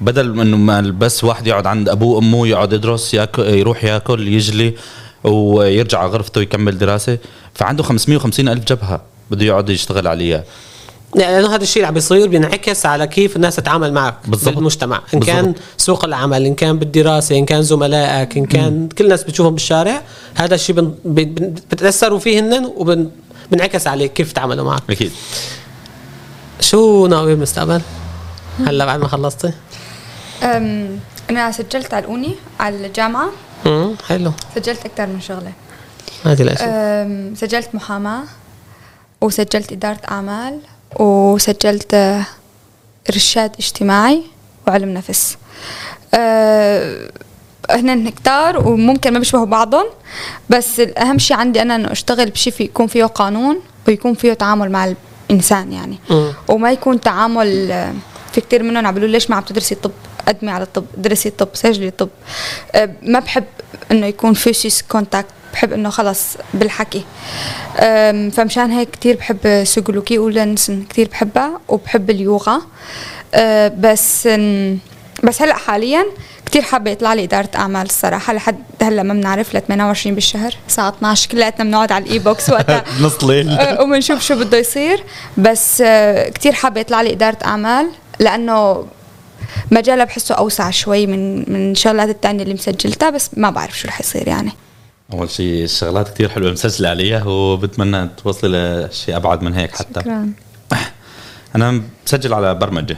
بدل 0.00 0.40
إنه 0.40 0.80
بس 0.80 1.24
واحد 1.24 1.46
يقعد 1.46 1.66
عند 1.66 1.88
أبوه 1.88 2.16
وأمه 2.16 2.46
يقعد 2.48 2.72
يدرس 2.72 3.14
ياكل 3.14 3.42
يروح 3.42 3.84
ياكل 3.84 4.28
يجلي 4.28 4.74
ويرجع 5.24 5.98
على 5.98 6.10
غرفته 6.10 6.40
يكمل 6.40 6.78
دراسة 6.78 7.18
فعنده 7.54 7.82
550 7.82 8.48
ألف 8.48 8.64
جبهة 8.64 9.02
بده 9.30 9.44
يقعد 9.44 9.68
يشتغل 9.68 10.06
عليها. 10.06 10.44
لأنه 11.14 11.54
هذا 11.54 11.62
الشيء 11.62 11.76
اللي 11.76 11.86
عم 11.86 11.94
بيصير 11.94 12.28
بينعكس 12.28 12.86
على 12.86 13.06
كيف 13.06 13.36
الناس 13.36 13.56
تتعامل 13.56 13.92
معك 13.92 14.14
بالضبط. 14.26 14.54
بالمجتمع. 14.54 15.02
إن 15.14 15.20
كان 15.20 15.44
بالضبط. 15.44 15.62
سوق 15.76 16.04
العمل 16.04 16.46
إن 16.46 16.54
كان 16.54 16.78
بالدراسة 16.78 17.38
إن 17.38 17.44
كان 17.44 17.62
زملائك 17.62 18.36
إن 18.36 18.46
كان 18.46 18.88
كل 18.98 19.04
الناس 19.04 19.24
بتشوفهم 19.24 19.54
بالشارع 19.54 20.02
هذا 20.34 20.54
الشيء 20.54 20.76
بن... 20.76 20.94
بن... 21.04 21.54
بتأثروا 21.70 22.18
فيهن 22.18 22.72
وبنعكس 22.76 23.86
عليك 23.86 24.12
كيف 24.12 24.32
تعاملوا 24.32 24.64
معك. 24.64 24.82
أكيد. 24.90 25.12
شو 26.60 27.06
ناوي 27.06 27.34
بالمستقبل؟ 27.34 27.80
هلا 28.66 28.84
بعد 28.84 29.00
ما 29.00 29.08
خلصتي؟ 29.08 29.52
أم، 30.42 30.98
أنا 31.30 31.52
سجلت 31.52 31.94
على 31.94 32.04
الأوني 32.04 32.34
على 32.60 32.86
الجامعة. 32.86 33.28
امم 33.66 33.94
حلو. 34.08 34.32
سجلت 34.54 34.86
أكثر 34.86 35.06
من 35.06 35.20
شغلة. 35.20 35.52
هذه 36.24 36.42
الاشياء 36.42 36.68
أم، 36.68 37.34
سجلت 37.36 37.74
محاماة 37.74 38.22
وسجلت 39.20 39.72
إدارة 39.72 40.00
أعمال 40.10 40.58
وسجلت 41.00 41.94
آه، 41.94 42.22
إرشاد 43.10 43.52
اجتماعي 43.58 44.22
وعلم 44.66 44.88
نفس. 44.88 45.36
أه 46.14 47.10
هن 47.70 48.08
كتار 48.08 48.68
وممكن 48.68 49.12
ما 49.12 49.18
بيشبهوا 49.18 49.46
بعضهم 49.46 49.86
بس 50.50 50.80
الأهم 50.80 51.18
شيء 51.18 51.36
عندي 51.36 51.62
أنا 51.62 51.74
إنه 51.74 51.92
أشتغل 51.92 52.30
بشيء 52.30 52.52
في 52.52 52.64
يكون 52.64 52.86
فيه 52.86 53.04
قانون 53.04 53.60
ويكون 53.88 54.14
فيه 54.14 54.32
تعامل 54.32 54.70
مع 54.70 54.94
الإنسان 55.30 55.72
يعني. 55.72 55.98
مم. 56.10 56.32
وما 56.48 56.72
يكون 56.72 57.00
تعامل 57.00 57.70
آه، 57.70 57.92
في 58.40 58.46
كتير 58.46 58.62
منهم 58.62 58.86
عم 58.86 58.94
بيقولوا 58.94 59.12
ليش 59.12 59.30
ما 59.30 59.36
عم 59.36 59.42
تدرسي 59.42 59.74
طب؟ 59.74 59.90
قدمي 60.28 60.50
على 60.50 60.64
الطب 60.64 60.84
درسي 60.96 61.30
طب 61.30 61.48
سجلي 61.54 61.90
طب. 61.90 62.08
أه، 62.74 62.90
ما 63.02 63.18
بحب 63.18 63.44
إنه 63.92 64.06
يكون 64.06 64.34
fysisk 64.34 64.82
kontakt 64.82 65.26
بحب 65.52 65.72
إنه 65.72 65.90
خلص 65.90 66.36
بالحكي. 66.54 67.04
أم، 67.78 68.30
فمشان 68.30 68.70
هيك 68.70 68.90
كتير 68.90 69.16
بحب 69.16 69.64
psykologi 69.64 70.18
ولنسن 70.18 70.82
كتير 70.82 71.08
بحبها 71.08 71.60
وبحب 71.68 72.10
اليوغا. 72.10 72.62
أه، 73.34 73.68
بس 73.78 74.28
بس 75.24 75.42
هلأ 75.42 75.54
حاليا 75.54 76.04
كتير 76.46 76.62
حابة 76.62 76.90
يطلع 76.90 77.14
لي 77.14 77.24
إدارة 77.24 77.48
أعمال 77.56 77.86
الصراحة 77.86 78.32
لحد 78.32 78.58
هلأ 78.82 79.02
ما 79.02 79.14
بنعرف 79.14 79.54
ل 79.56 79.60
28 79.60 80.14
بالشهر 80.14 80.54
الساعة 80.68 80.88
12 80.88 81.28
كلياتنا 81.30 81.64
بنقعد 81.64 81.92
على 81.92 82.04
ال 82.04 82.18
e-Boks 82.18 82.50
وقتها. 82.52 82.84
نص 83.00 83.24
ليل. 83.24 83.58
وبنشوف 83.80 84.22
شو 84.22 84.34
بده 84.34 84.58
يصير. 84.58 85.04
بس 85.38 85.82
كتير 86.34 86.52
حابة 86.52 86.80
يطلع 86.80 87.02
لي 87.02 87.12
إدارة 87.12 87.38
أعمال. 87.44 87.90
لأنه 88.20 88.86
مجالها 89.70 90.04
بحسه 90.04 90.34
أوسع 90.34 90.70
شوي 90.70 91.06
من 91.06 91.38
من 91.52 91.70
الشغلات 91.72 92.08
التانية 92.08 92.42
اللي 92.42 92.54
مسجلتها 92.54 93.10
بس 93.10 93.30
ما 93.36 93.50
بعرف 93.50 93.78
شو 93.78 93.88
رح 93.88 94.00
يصير 94.00 94.28
يعني. 94.28 94.52
أول 95.12 95.30
شيء 95.30 95.64
الشغلات 95.64 96.08
كثير 96.14 96.28
حلوة 96.28 96.52
مسجلة 96.52 96.88
عليها 96.88 97.24
وبتمنى 97.24 98.08
توصلي 98.24 98.88
لشيء 98.90 99.16
أبعد 99.16 99.42
من 99.42 99.54
هيك 99.54 99.76
حتى. 99.76 100.00
شكرا. 100.00 100.32
أنا 101.56 101.82
مسجل 102.06 102.34
على 102.34 102.54
برمجة. 102.54 102.96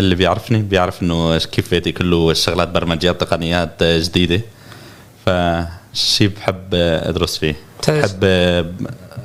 اللي 0.00 0.14
بيعرفني 0.14 0.62
بيعرف 0.62 1.02
إنه 1.02 1.38
كيف 1.38 1.70
بيتي 1.70 1.92
كله 1.92 2.32
شغلات 2.34 2.68
برمجيات 2.68 3.20
تقنيات 3.20 3.82
جديدة. 3.82 4.40
فشيء 5.26 6.28
بحب 6.28 6.74
أدرس 6.74 7.36
فيه. 7.38 7.54
ممتاز. 7.76 8.12
بحب 8.12 8.20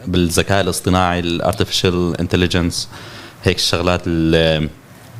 بالذكاء 0.07 0.61
الاصطناعي 0.61 1.19
ال 1.19 1.28
artificial 1.28 2.17
intelligence 2.19 2.89
هيك 3.43 3.57
الشغلات 3.57 4.01
ال- 4.07 4.69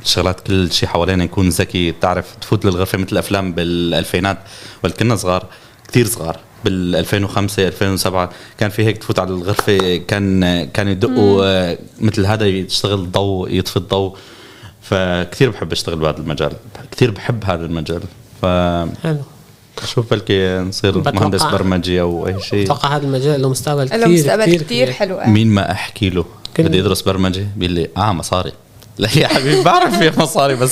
الشغلات 0.03 0.39
كل 0.47 0.71
شيء 0.71 0.89
حوالينا 0.89 1.23
يكون 1.23 1.49
ذكي. 1.49 1.91
بتعرف 1.91 2.35
تفوت 2.41 2.65
للغرفة 2.65 2.97
مثل 2.97 3.11
الأفلام 3.11 3.53
بالألفينات 3.53 4.37
وقت 4.83 4.99
كنا 4.99 5.15
صغار 5.15 5.45
كثير 5.87 6.05
صغار. 6.07 6.39
بال 6.65 6.95
2005 6.95 7.67
2007 7.67 8.29
كان 8.59 8.69
في 8.69 8.85
هيك 8.85 8.97
تفوت 8.97 9.19
على 9.19 9.29
الغرفة 9.29 9.97
كان 9.97 10.63
كان 10.65 10.87
يدقوا 10.87 11.41
آه، 11.45 11.77
مثل 11.99 12.25
هذا 12.25 12.45
يشتغل 12.47 12.99
الضوء 12.99 13.51
يطفي 13.53 13.77
الضوء. 13.77 14.17
فكثير 14.81 15.49
بحب 15.49 15.71
أشتغل 15.71 15.95
بهذا 15.99 16.17
المجال. 16.17 16.51
كثير 16.91 17.11
بحب 17.11 17.43
هذا 17.45 17.65
المجال. 17.65 18.01
حلو. 19.03 19.17
فشوف 19.77 20.11
بلكي 20.11 20.57
نصير 20.59 20.97
بتوقع- 20.97 21.19
مهندس 21.19 21.43
برمجي 21.43 22.01
أو 22.01 22.27
أي 22.27 22.41
شيء 22.41 22.65
أتوقع 22.65 22.95
هذا 22.95 23.03
المجال 23.05 23.41
له 23.41 23.49
مستقبل 23.49 23.87
كثير 23.89 23.99
له 23.99 24.07
مستقبل 24.07 24.55
كثير 24.59 24.91
حلو 24.91 25.15
آه. 25.15 25.29
مين 25.29 25.47
ما 25.47 25.71
أحكي 25.71 26.09
له 26.09 26.25
بدي 26.59 26.79
ادرس 26.79 27.01
برمجة 27.01 27.47
بيقول 27.55 27.73
لي 27.75 27.87
آه 27.97 28.13
مصاري. 28.13 28.51
لا 29.01 29.09
يا 29.17 29.27
حبيبي 29.27 29.63
بعرف 29.63 29.99
في 29.99 30.11
مصاري 30.21 30.55
بس 30.55 30.71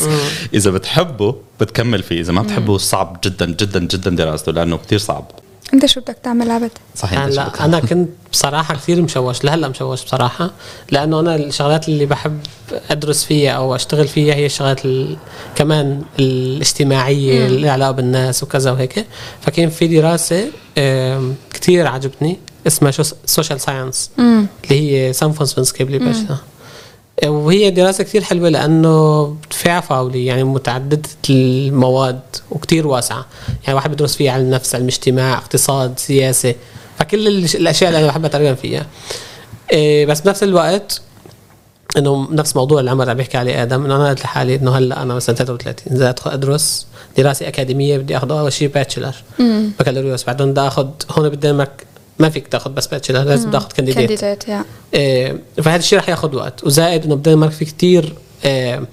إذا 0.53 0.71
بتحبه 0.71 1.35
بتكمل 1.61 2.03
فيه 2.03 2.21
إذا 2.21 2.33
ما 2.33 2.41
بتحبه 2.41 2.77
صعب 2.77 3.17
جدا 3.23 3.45
جدا 3.45 3.79
جدا 3.79 4.09
دراسته 4.09 4.51
لأنه 4.51 4.77
كثير 4.77 4.99
صعب. 4.99 5.25
أنت 5.73 5.85
شو 5.85 6.01
بدك 6.01 6.17
تعمل 6.23 6.51
عبد؟ 6.51 6.71
صحيح 6.95 7.19
هلا 7.19 7.65
أنا 7.65 7.79
كنت 7.79 8.09
بصراحة 8.31 8.75
كثير 8.75 9.01
مشوش 9.01 9.43
لهلا 9.43 9.67
مشوش 9.67 10.03
بصراحة 10.03 10.51
لأنه 10.91 11.19
أنا 11.19 11.35
الشغلات 11.35 11.89
اللي 11.89 12.05
بحب 12.05 12.39
أدرس 12.89 13.23
فيها 13.23 13.51
أو 13.51 13.75
أشتغل 13.75 14.07
فيها 14.07 14.35
هي 14.35 14.45
الشغلات 14.45 14.85
ال... 14.85 15.17
كمان 15.55 16.01
الاجتماعية 16.19 17.45
اللي 17.45 17.61
لها 17.61 17.71
علاقه 17.71 17.91
بالناس 17.91 18.43
وكذا 18.43 18.71
وهيك. 18.71 19.05
فكان 19.41 19.69
في 19.69 19.87
دراسة 19.87 20.47
كثير 21.53 21.87
عجبتني 21.87 22.39
اسمها 22.67 22.91
شو 22.91 23.03
social 23.25 23.61
science 23.61 24.11
اللي 24.19 24.47
هي 24.69 25.13
samfundsvidenskabelig 25.13 25.83
bachelor 25.83 26.37
وهي 27.25 27.71
دراسة 27.71 28.03
كثير 28.03 28.23
حلوة 28.23 28.49
لأنه 28.49 29.35
فيها 29.51 29.79
فاولي 29.79 30.25
يعني 30.25 30.43
متعددة 30.43 31.09
المواد 31.29 32.19
وكثير 32.51 32.87
واسعة. 32.87 33.25
يعني 33.63 33.73
واحد 33.73 33.91
بدرس 33.91 34.15
فيها 34.15 34.31
علم 34.31 34.49
نفس 34.49 34.75
علم 34.75 34.85
اجتماع 34.87 35.37
اقتصاد 35.37 35.99
سياسة 35.99 36.55
فكل 36.99 37.27
الأشياء 37.27 37.89
اللي 37.89 37.99
أنا 37.99 38.07
بحبها 38.07 38.29
تقريبا 38.29 38.53
فيها. 38.53 38.87
إيه 39.71 40.05
بس 40.05 40.21
بنفس 40.21 40.43
الوقت 40.43 41.01
إنه 41.97 42.27
نفس 42.31 42.55
موضوع 42.55 42.79
اللي 42.79 42.91
عمر 42.91 43.09
عم 43.09 43.17
بيحكي 43.17 43.37
عليه 43.37 43.63
آدم 43.63 43.85
إنه 43.85 43.95
أنا 43.95 44.09
قلت 44.09 44.23
لحالي 44.23 44.55
إنه 44.55 44.77
هلأ 44.77 45.01
أنا 45.01 45.13
مثلا 45.13 45.35
33 45.35 45.95
إذا 45.95 46.09
أدخل 46.09 46.31
أدرس 46.31 46.87
دراسة 47.17 47.47
أكاديمية 47.47 47.97
بدي 47.97 48.17
أخذ 48.17 48.31
أول 48.31 48.53
شيء 48.53 48.67
bachelor 48.67 49.15
بكالوريوس 49.79 50.23
بعدين 50.23 50.51
بدي 50.51 50.61
أخذ 50.61 50.87
هون 51.11 51.29
بالدنمارك 51.29 51.85
ما 52.19 52.29
فيك 52.29 52.47
تاخذ 52.47 52.71
بس 52.71 52.87
bachelor 52.87 53.23
لازم 53.23 53.47
بدي 53.49 53.57
اخذ 53.57 53.67
kandidat 53.71 54.19
kandidat 54.21 54.47
ja 54.47 54.65
فهذا 55.63 55.79
الشيء 55.79 55.99
رح 55.99 56.09
ياخذ 56.09 56.35
وقت. 56.35 56.63
وزائد 56.63 57.05
إنه 57.05 57.15
بالدنمارك 57.15 57.51
في 57.51 57.65
كتير 57.65 58.13
إيه، 58.45 58.83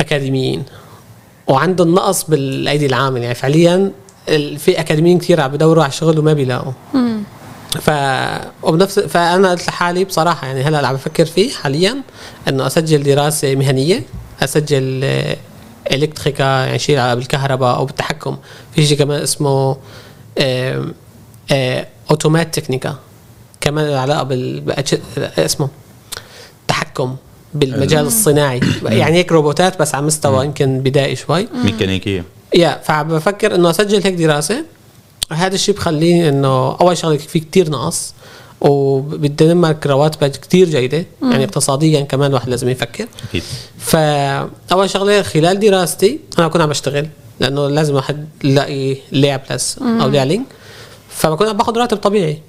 أكاديميين. 0.00 0.64
وعندهم 1.46 1.94
نقص 1.94 2.24
بالأيدي 2.24 2.86
العامل 2.86 3.22
يعني 3.22 3.34
فعليا 3.34 3.92
في 4.58 4.80
أكاديميين 4.80 5.18
كثير 5.18 5.40
عم 5.40 5.50
بدوروا 5.50 5.82
على 5.82 5.92
شغل 5.92 6.18
وما 6.18 6.32
بيلاقوا. 6.32 6.72
ف 7.80 7.90
وبنفس 8.62 8.98
فأنا 8.98 9.50
قلت 9.50 9.68
لحالي 9.68 10.04
بصراحة 10.04 10.46
يعني 10.46 10.62
هلأ 10.62 10.86
عم 10.86 10.94
بفكر 10.94 11.24
فيه 11.24 11.50
حاليا 11.50 11.96
إنه 12.48 12.66
أسجل 12.66 13.02
دراسة 13.02 13.54
مهنية 13.54 14.02
أسجل 14.42 15.00
آه، 15.04 15.36
إلكتريكا 15.92 16.44
يعني 16.44 16.78
شيء 16.78 17.14
بالكهرباء 17.14 17.76
أو 17.76 17.84
بالتحكم. 17.84 18.36
في 18.74 18.86
شيء 18.86 18.98
كمان 18.98 19.22
اسمه 19.22 19.76
آه، 20.38 20.84
أوتومات 22.10 22.54
تكنيكا. 22.54 22.96
كمان 23.60 23.92
علاقة 23.92 24.22
بال 24.22 24.70
اسمه؟ 25.18 25.68
تحكم 26.68 27.16
بالمجال 27.54 28.06
الصناعي. 28.06 28.60
يعني 28.84 29.16
هيك 29.16 29.32
روبوتات 29.32 29.80
بس 29.80 29.94
على 29.94 30.06
مستوى 30.06 30.44
يمكن 30.44 30.80
بدائي 30.80 31.16
شوي. 31.16 31.48
ميكانيكية. 31.64 32.24
يا 32.54 32.80
فبفكر 32.84 33.54
إنه 33.54 33.70
أسجل 33.70 34.02
هيك 34.02 34.14
دراسة. 34.14 34.64
هذا 35.32 35.54
الشيء 35.54 35.74
بخليني 35.74 36.28
إنه 36.28 36.76
أول 36.80 36.96
شغلة 36.96 37.16
في 37.16 37.40
كتير 37.40 37.70
نقص 37.70 38.14
وبالدنمارك 38.60 39.86
رواتبها 39.86 40.28
كتير 40.28 40.68
جيدة. 40.68 41.06
يعني 41.22 41.44
اقتصاديا 41.44 42.00
كمان 42.00 42.30
الواحد 42.30 42.48
لازم 42.48 42.68
يفكر. 42.68 43.06
أكيد. 43.28 43.42
فاول 43.78 44.90
شغلة 44.90 45.22
خلال 45.22 45.60
دراستي 45.60 46.20
أنا 46.38 46.48
بكون 46.48 46.60
عم 46.60 46.68
بشتغل 46.68 47.08
لأنه 47.40 47.68
لازم 47.68 47.94
واحد 47.94 48.28
يلاقي 48.44 48.96
plads 49.50 49.78
أو 49.78 50.08
lærling 50.08 50.44
فبكون 51.18 51.48
عم 51.48 51.56
باخذ 51.56 51.76
راتب 51.76 51.96
طبيعي 51.96 52.42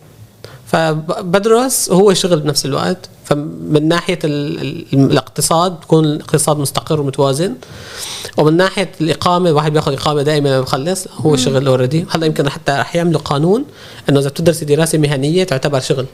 فبدرس 0.66 1.90
وهو 1.90 2.14
شغل 2.14 2.40
بنفس 2.40 2.66
الوقت. 2.66 3.10
فمن 3.26 3.88
ناحية 3.88 4.20
ال 4.24 4.62
ال 4.62 5.12
الاقتصاد 5.12 5.80
بكون 5.80 6.06
الاقتصاد 6.06 6.58
مستقر 6.58 7.02
ومتوازن. 7.02 7.56
ومن 8.38 8.58
ناحية 8.58 8.92
الإقامة 9.02 9.50
الواحد 9.50 9.74
بياخذ 9.74 9.94
إقامة 9.94 10.22
دائما 10.22 10.50
ما 10.50 10.62
بخلص 10.62 11.08
هو 11.18 11.36
شغل 11.36 11.68
already 11.68 12.06
هلا 12.10 12.26
يمكن 12.26 12.50
حتى 12.50 12.72
رح 12.72 12.96
يعملوا 12.96 13.22
قانون 13.22 13.66
إنه 14.10 14.20
إذا 14.20 14.30
بتدرسي 14.30 14.66
دراسة 14.66 14.98
مهنية 14.98 15.44
تعتبر 15.44 15.80
شغل. 15.80 16.06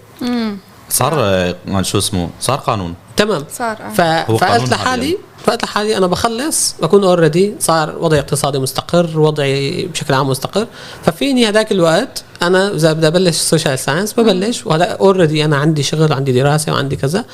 صار 0.90 1.14
آه، 1.20 1.82
شو 1.82 1.98
اسمه؟ 1.98 2.30
صار 2.40 2.58
قانون؟ 2.58 2.94
تمام. 3.18 3.44
صار، 3.52 3.78
آه. 3.82 3.90
ف... 3.90 4.02
هو 4.02 4.38
فقلت 4.38 4.70
لحالي 4.70 4.78
حالياً. 4.78 5.18
فقلت 5.46 5.64
لحالي 5.64 5.98
أنا 5.98 6.08
بخلص 6.08 6.76
بكون 6.82 7.04
already 7.04 7.56
صار 7.60 7.98
وضعي 8.00 8.20
اقتصادي 8.20 8.60
مستقر 8.60 9.20
وضعي 9.20 9.86
بشكل 9.86 10.14
عام 10.14 10.30
مستقر. 10.30 10.68
ففيني 11.04 11.48
هذاك 11.48 11.72
الوقت 11.72 12.24
أنا 12.42 12.76
إذا 12.76 12.94
بدي 12.94 13.08
أبلش 13.08 13.38
social 13.38 13.80
science 13.80 14.14
ببلش 14.14 14.66
وهذا 14.66 14.84
already 14.84 15.46
أنا 15.46 15.58
عندي 15.58 15.84
شغل 15.84 16.14
عندي 16.14 16.32
دراسة 16.32 16.72
وعندي 16.72 16.96
كذا. 16.96 17.26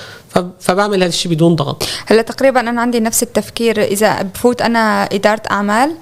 فبعمل 0.60 1.04
هذا 1.04 1.10
الشيء 1.10 1.32
بدون 1.32 1.56
ضغط. 1.56 1.84
هلا 2.06 2.22
تقريبا 2.22 2.60
أنا 2.60 2.82
عندي 2.82 3.00
نفس 3.00 3.24
التفكير. 3.24 3.84
إذا 3.84 4.22
بفوت 4.22 4.62
أنا 4.62 5.04
إدارة 5.04 5.42
أعمال 5.52 5.96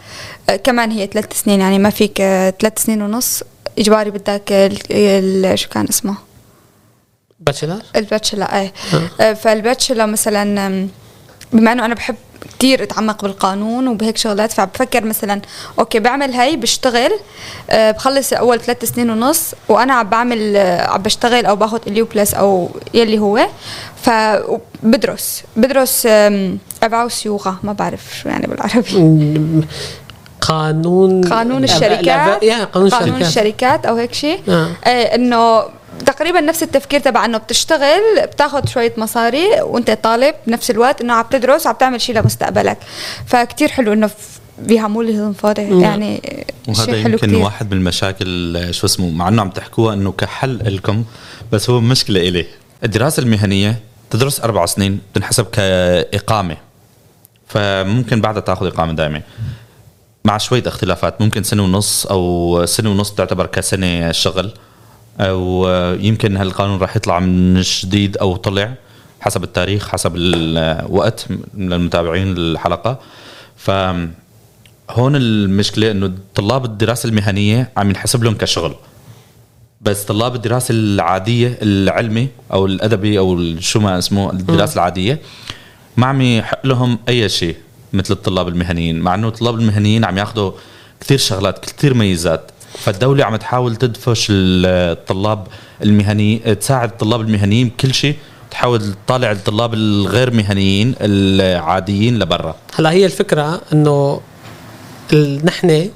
آه، 0.50 0.56
كمان 0.56 0.92
هي 0.92 1.08
ثلاث 1.08 1.44
سنين 1.44 1.60
يعني 1.60 1.80
ما 1.80 1.90
فيك 1.90 2.22
آه، 2.22 2.54
ثلاث 2.60 2.84
سنين 2.84 3.02
ونص. 3.02 3.44
إجباري 3.80 4.12
بدك 4.12 4.72
شو 5.56 5.70
كان 5.70 5.86
اسمه؟ 5.90 6.16
bachelor 7.40 7.82
ال 7.96 8.03
bachelor 8.03 8.62
إيه. 8.62 8.74
آه، 9.22 9.34
فال 9.34 9.48
bachelor 9.48 10.06
مثلا 10.06 10.88
بما 11.54 11.72
إنه 11.72 11.86
أنا 11.86 11.96
بحب 11.96 12.16
كتير 12.58 12.84
أتعمق 12.84 13.22
بالقانون 13.22 13.88
وبهيك 13.88 14.18
شغلات 14.18 14.52
فبفكر 14.52 15.04
مثلا 15.06 15.42
okay 15.80 16.00
بعمل 16.00 16.34
هاي 16.34 16.56
بشتغل 16.56 17.12
آه، 17.70 17.92
بخلص 17.92 18.34
أول 18.34 18.60
ثلاث 18.60 18.86
سنين 18.86 19.10
ونص 19.10 19.52
وأنا 19.70 19.94
عم 19.94 20.10
بعمل 20.10 20.56
آه، 20.56 20.88
عم 20.90 21.02
بشتغل 21.02 21.46
أو 21.46 21.56
باخذ 21.56 21.80
اليو 21.88 22.06
بلس 22.06 22.34
أو 22.34 22.70
يلي 22.94 23.20
هو. 23.20 23.48
فبدرس 24.02 25.44
بدرس 25.56 26.06
ابعاو 26.84 27.10
يوغا 27.26 27.56
ما 27.64 27.74
بعرف 27.74 28.02
شو 28.22 28.30
يعني 28.30 28.48
بالعربي. 28.48 29.66
قانون 30.42 31.24
قانون 31.24 31.64
الشركات 31.64 32.44
يا 32.44 32.64
قانون, 32.66 32.90
قانون 32.90 33.22
الشركات. 33.22 33.28
الشركات 33.28 33.86
أو 33.86 33.96
هيك 33.96 34.14
شيء 34.14 34.40
آه. 34.50 34.68
آه 34.86 35.16
إنه 35.16 35.64
تقريبا 36.06 36.42
نفس 36.42 36.64
التفكير 36.64 37.00
تبع 37.00 37.26
إنه 37.26 37.38
بتشتغل 37.38 38.02
بتاخذ 38.24 38.68
شوية 38.68 38.94
مصاري 38.98 39.62
وأنت 39.62 39.92
طالب 39.92 40.36
بنفس 40.48 40.72
الوقت 40.72 41.02
إنه 41.02 41.14
عم 41.14 41.26
تدرس 41.32 41.66
وعم 41.66 41.76
تعمل 41.76 42.02
شيء 42.02 42.16
لمستقبلك. 42.16 42.78
فكتير 43.26 43.70
حلو 43.70 43.94
إنه 43.94 44.10
بيهموا 44.60 45.34
فاضي. 45.34 45.82
يعني 45.82 46.22
وهذا 46.68 46.86
شيء 46.86 47.04
حلو 47.04 47.14
يمكن 47.14 47.28
كتير. 47.28 47.38
واحد 47.40 47.72
من 47.72 47.78
المشاكل 47.78 48.68
شو 48.72 48.86
اسمه 48.88 49.10
مع 49.10 49.28
إنه 49.28 49.42
عم 49.42 49.50
تحكوها 49.50 49.94
إنه 49.94 50.12
كحل 50.12 50.76
لكم 50.76 51.04
بس 51.52 51.70
هو 51.70 51.80
مشكلة 51.80 52.28
إلي. 52.28 52.46
الدراسة 52.84 53.24
المهنية 53.24 53.80
تدرس 54.10 54.40
أربع 54.40 54.66
سنين 54.66 55.00
تنحسب 55.14 55.46
كإقامة. 55.46 56.58
فممكن 57.48 58.22
بعدها 58.22 58.42
تاخذ 58.42 58.66
إقامة 58.66 58.94
دائمه 58.94 59.22
مع 60.26 60.38
شوية 60.38 60.64
اختلافات 60.68 61.22
ممكن 61.22 61.44
سنة 61.44 61.64
ونص 61.64 62.06
أو 62.06 62.66
سنة 62.66 62.92
ونص 62.92 63.12
تعتبر 63.12 63.46
كسنة 63.46 64.12
شغل. 64.12 64.54
أو 65.20 65.68
يمكن 66.00 66.38
هالقانون 66.38 66.80
راح 66.80 66.96
يطلع 66.96 67.20
من 67.20 67.62
جديد 67.62 68.18
أو 68.18 68.36
طلع 68.36 68.74
حسب 69.22 69.44
التاريخ 69.44 69.88
حسب 69.90 70.14
الوقت 70.16 71.28
للمتابعين 71.58 72.38
الحلقة 72.38 73.00
ف 73.56 73.72
هون 74.90 75.16
المشكلة 75.16 75.92
إنه 75.92 76.14
طلاب 76.36 76.66
الدراسة 76.66 77.10
المهنية 77.10 77.72
عم 77.78 77.90
ينحسب 77.90 78.24
لهم 78.24 78.36
كشغل. 78.36 78.76
بس 79.82 80.04
طلاب 80.04 80.36
الدراسة 80.36 80.72
العادية 80.72 81.60
العلمي 81.62 82.28
أو 82.54 82.66
الأدبي 82.66 83.20
أو 83.20 83.60
شو 83.60 83.80
ما 83.80 83.98
اسمه 83.98 84.32
الدراسة 84.32 84.74
العادية 84.74 85.20
ما 85.98 86.08
عم 86.08 86.22
يحق 86.22 86.66
لهم 86.66 87.00
أي 87.10 87.30
شيء 87.30 87.56
مثل 87.94 88.14
الطلاب 88.14 88.48
المهنيين 88.48 89.00
مع 89.00 89.16
إنه 89.16 89.28
الطلاب 89.28 89.56
المهنيين 89.60 90.06
عم 90.06 90.18
ياخذوا 90.18 90.52
كثير 91.02 91.18
شغلات 91.18 91.66
كثير 91.66 91.94
ميزات. 91.94 92.52
فالدولة 92.80 93.26
عم 93.26 93.36
تحاول 93.36 93.76
تدفش 93.76 94.28
الطلاب 94.32 95.48
المهني 95.84 96.56
تساعد 96.56 96.90
الطلاب 96.90 97.22
المهنيين 97.22 97.68
بكل 97.68 97.94
شيء 97.94 98.16
تحاول 98.52 98.94
تطالع 99.06 99.32
الطلاب 99.32 99.74
الغير 99.74 100.32
مهنيين 100.32 100.96
العاديين 101.02 102.20
لبرا. 102.20 102.56
هلا 102.76 102.92
هي 102.92 103.06
الفكرة 103.06 103.62
إنه 103.74 104.22
نحن 105.44 105.90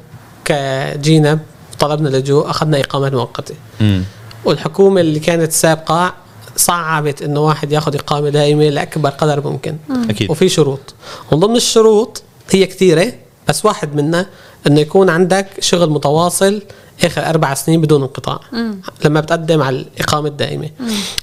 كجينا 0.45 1.39
طلبنا 1.79 2.09
لجوء 2.09 2.49
أخذنا 2.49 2.79
إقامة 2.79 3.09
مؤقتة. 3.09 3.55
والحكومة 4.45 5.01
اللي 5.01 5.19
كانت 5.19 5.51
سابقة 5.51 6.13
صعبت 6.55 7.21
إنه 7.21 7.39
واحد 7.39 7.71
ياخذ 7.71 7.95
إقامة 7.95 8.29
دائمة 8.29 8.69
لأكبر 8.69 9.09
قدر 9.09 9.47
ممكن. 9.47 9.77
أكيد. 10.09 10.31
وفي 10.31 10.49
شروط. 10.49 10.93
ومن 11.31 11.39
ضمن 11.39 11.55
الشروط 11.55 12.23
هي 12.51 12.65
كثيرة 12.65 13.13
بس 13.49 13.65
واحد 13.65 13.95
منها 13.95 14.27
إنه 14.67 14.79
يكون 14.79 15.09
عندك 15.09 15.47
شغل 15.59 15.89
متواصل 15.89 16.61
آخر 17.03 17.25
أربع 17.25 17.53
سنين 17.53 17.81
بدون 17.81 18.01
انقطاع. 18.01 18.39
لما 19.05 19.19
بتقدم 19.19 19.61
على 19.61 19.75
الإقامة 19.75 20.27
الدائمة. 20.27 20.69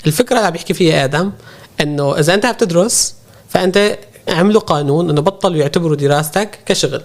الفكرة 0.07 0.37
اللي 0.37 0.46
عم 0.46 0.53
بيحكي 0.53 0.74
فيها 0.74 1.05
آدم 1.05 1.33
إنه 1.81 2.18
إذا 2.18 2.35
أنت 2.35 2.44
عم 2.44 2.55
تدرس 2.55 3.14
فأنت 3.48 3.98
عملوا 4.29 4.61
قانون 4.61 5.11
إنه 5.11 5.20
بطلوا 5.20 5.57
يعتبروا 5.57 5.96
دراستك 5.96 6.59
كشغل. 6.66 7.03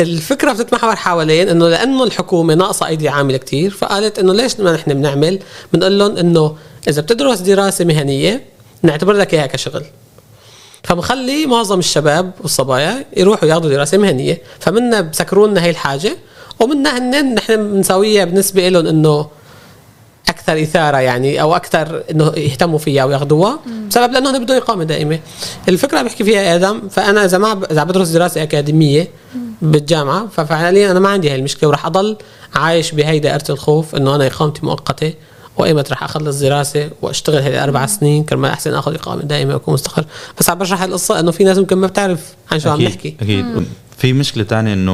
الفكرة 0.00 0.52
بتتمحور 0.52 0.96
حوالين 0.96 1.48
إنه 1.48 1.68
لأنه 1.68 2.04
الحكومة 2.04 2.54
ناقصة 2.54 2.86
أيدي 2.86 3.08
عاملة 3.08 3.36
كتير 3.36 3.70
فقالت 3.70 4.18
إنه 4.18 4.32
ليش 4.32 4.60
ما 4.60 4.72
نحن 4.72 4.94
بنعمل؟ 4.94 5.38
بنقول 5.72 5.98
لهم 5.98 6.16
إنه 6.16 6.56
إذا 6.88 7.02
بتدرس 7.02 7.38
دراسة 7.38 7.84
مهنية 7.84 8.44
نعتبر 8.82 9.12
لك 9.12 9.34
إياها 9.34 9.46
كشغل. 9.46 9.84
فمخلي 10.84 11.46
معظم 11.46 11.78
الشباب 11.78 12.30
والصبايا 12.40 13.04
يروحوا 13.16 13.48
ياخذوا 13.48 13.70
دراسة 13.70 13.98
مهنية. 13.98 14.42
فمنا 14.60 15.00
بسكروا 15.00 15.48
لنا 15.48 15.62
هي 15.64 15.70
الحاجة 15.70 16.16
ومنا 16.60 16.98
هن 16.98 17.34
نحن 17.34 17.56
بنسويها 17.56 18.24
بالنسبة 18.24 18.68
لهم 18.68 18.86
إنه 18.86 19.28
أكثر 20.28 20.62
إثارة 20.62 20.96
يعني 20.96 21.40
أو 21.42 21.56
أكثر 21.56 22.02
إنه 22.10 22.32
يهتموا 22.36 22.78
فيها 22.78 23.04
وياخذوها 23.04 23.58
بسبب 23.90 24.12
لأنه 24.12 24.30
هن 24.30 24.44
بدهم 24.44 24.56
إقامة 24.56 24.84
دائمة. 24.84 25.20
الفكرة 25.68 26.02
بحكي 26.02 26.24
فيها 26.24 26.54
آدم 26.54 26.88
فأنا 26.88 27.24
إذا 27.24 27.38
ما 27.38 27.60
إذا 27.70 27.84
بدرس 27.84 28.08
دراسة 28.08 28.42
أكاديمية 28.42 29.08
بالجامعة 29.62 30.26
ففعليا 30.26 30.90
أنا 30.90 31.00
ما 31.00 31.08
عندي 31.08 31.30
هاي 31.30 31.36
المشكلة 31.36 31.68
وراح 31.68 31.86
أضل 31.86 32.16
عايش 32.54 32.92
بهي 32.92 33.18
دائرة 33.18 33.44
الخوف 33.50 33.94
إنه 33.94 34.14
أنا 34.14 34.26
إقامتي 34.26 34.66
مؤقتة. 34.66 35.14
وايمت 35.56 35.90
راح 35.90 36.02
اخلص 36.02 36.38
دراسه 36.38 36.90
وأشتغل 37.02 37.42
هي 37.42 37.64
أربع 37.64 37.86
سنين 37.86 38.24
كرمال 38.24 38.50
أحسن 38.50 38.74
أخذ 38.74 38.94
إقامة 38.94 39.22
دائمه 39.22 39.54
واكون 39.54 39.74
مستقر. 39.74 40.04
بس 40.38 40.50
عم 40.50 40.58
بشرح 40.58 40.82
القصة 40.82 41.20
إنه 41.20 41.30
في 41.30 41.44
ناس 41.44 41.58
ممكن 41.58 41.76
ما 41.76 41.86
بتعرف 41.86 42.34
عن 42.52 42.60
شو 42.60 42.70
عم 42.70 42.82
نحكي. 42.82 43.16
أكيد. 43.20 43.66
في 43.98 44.12
مشكلة 44.12 44.44
ثانية 44.44 44.72
إنه 44.72 44.92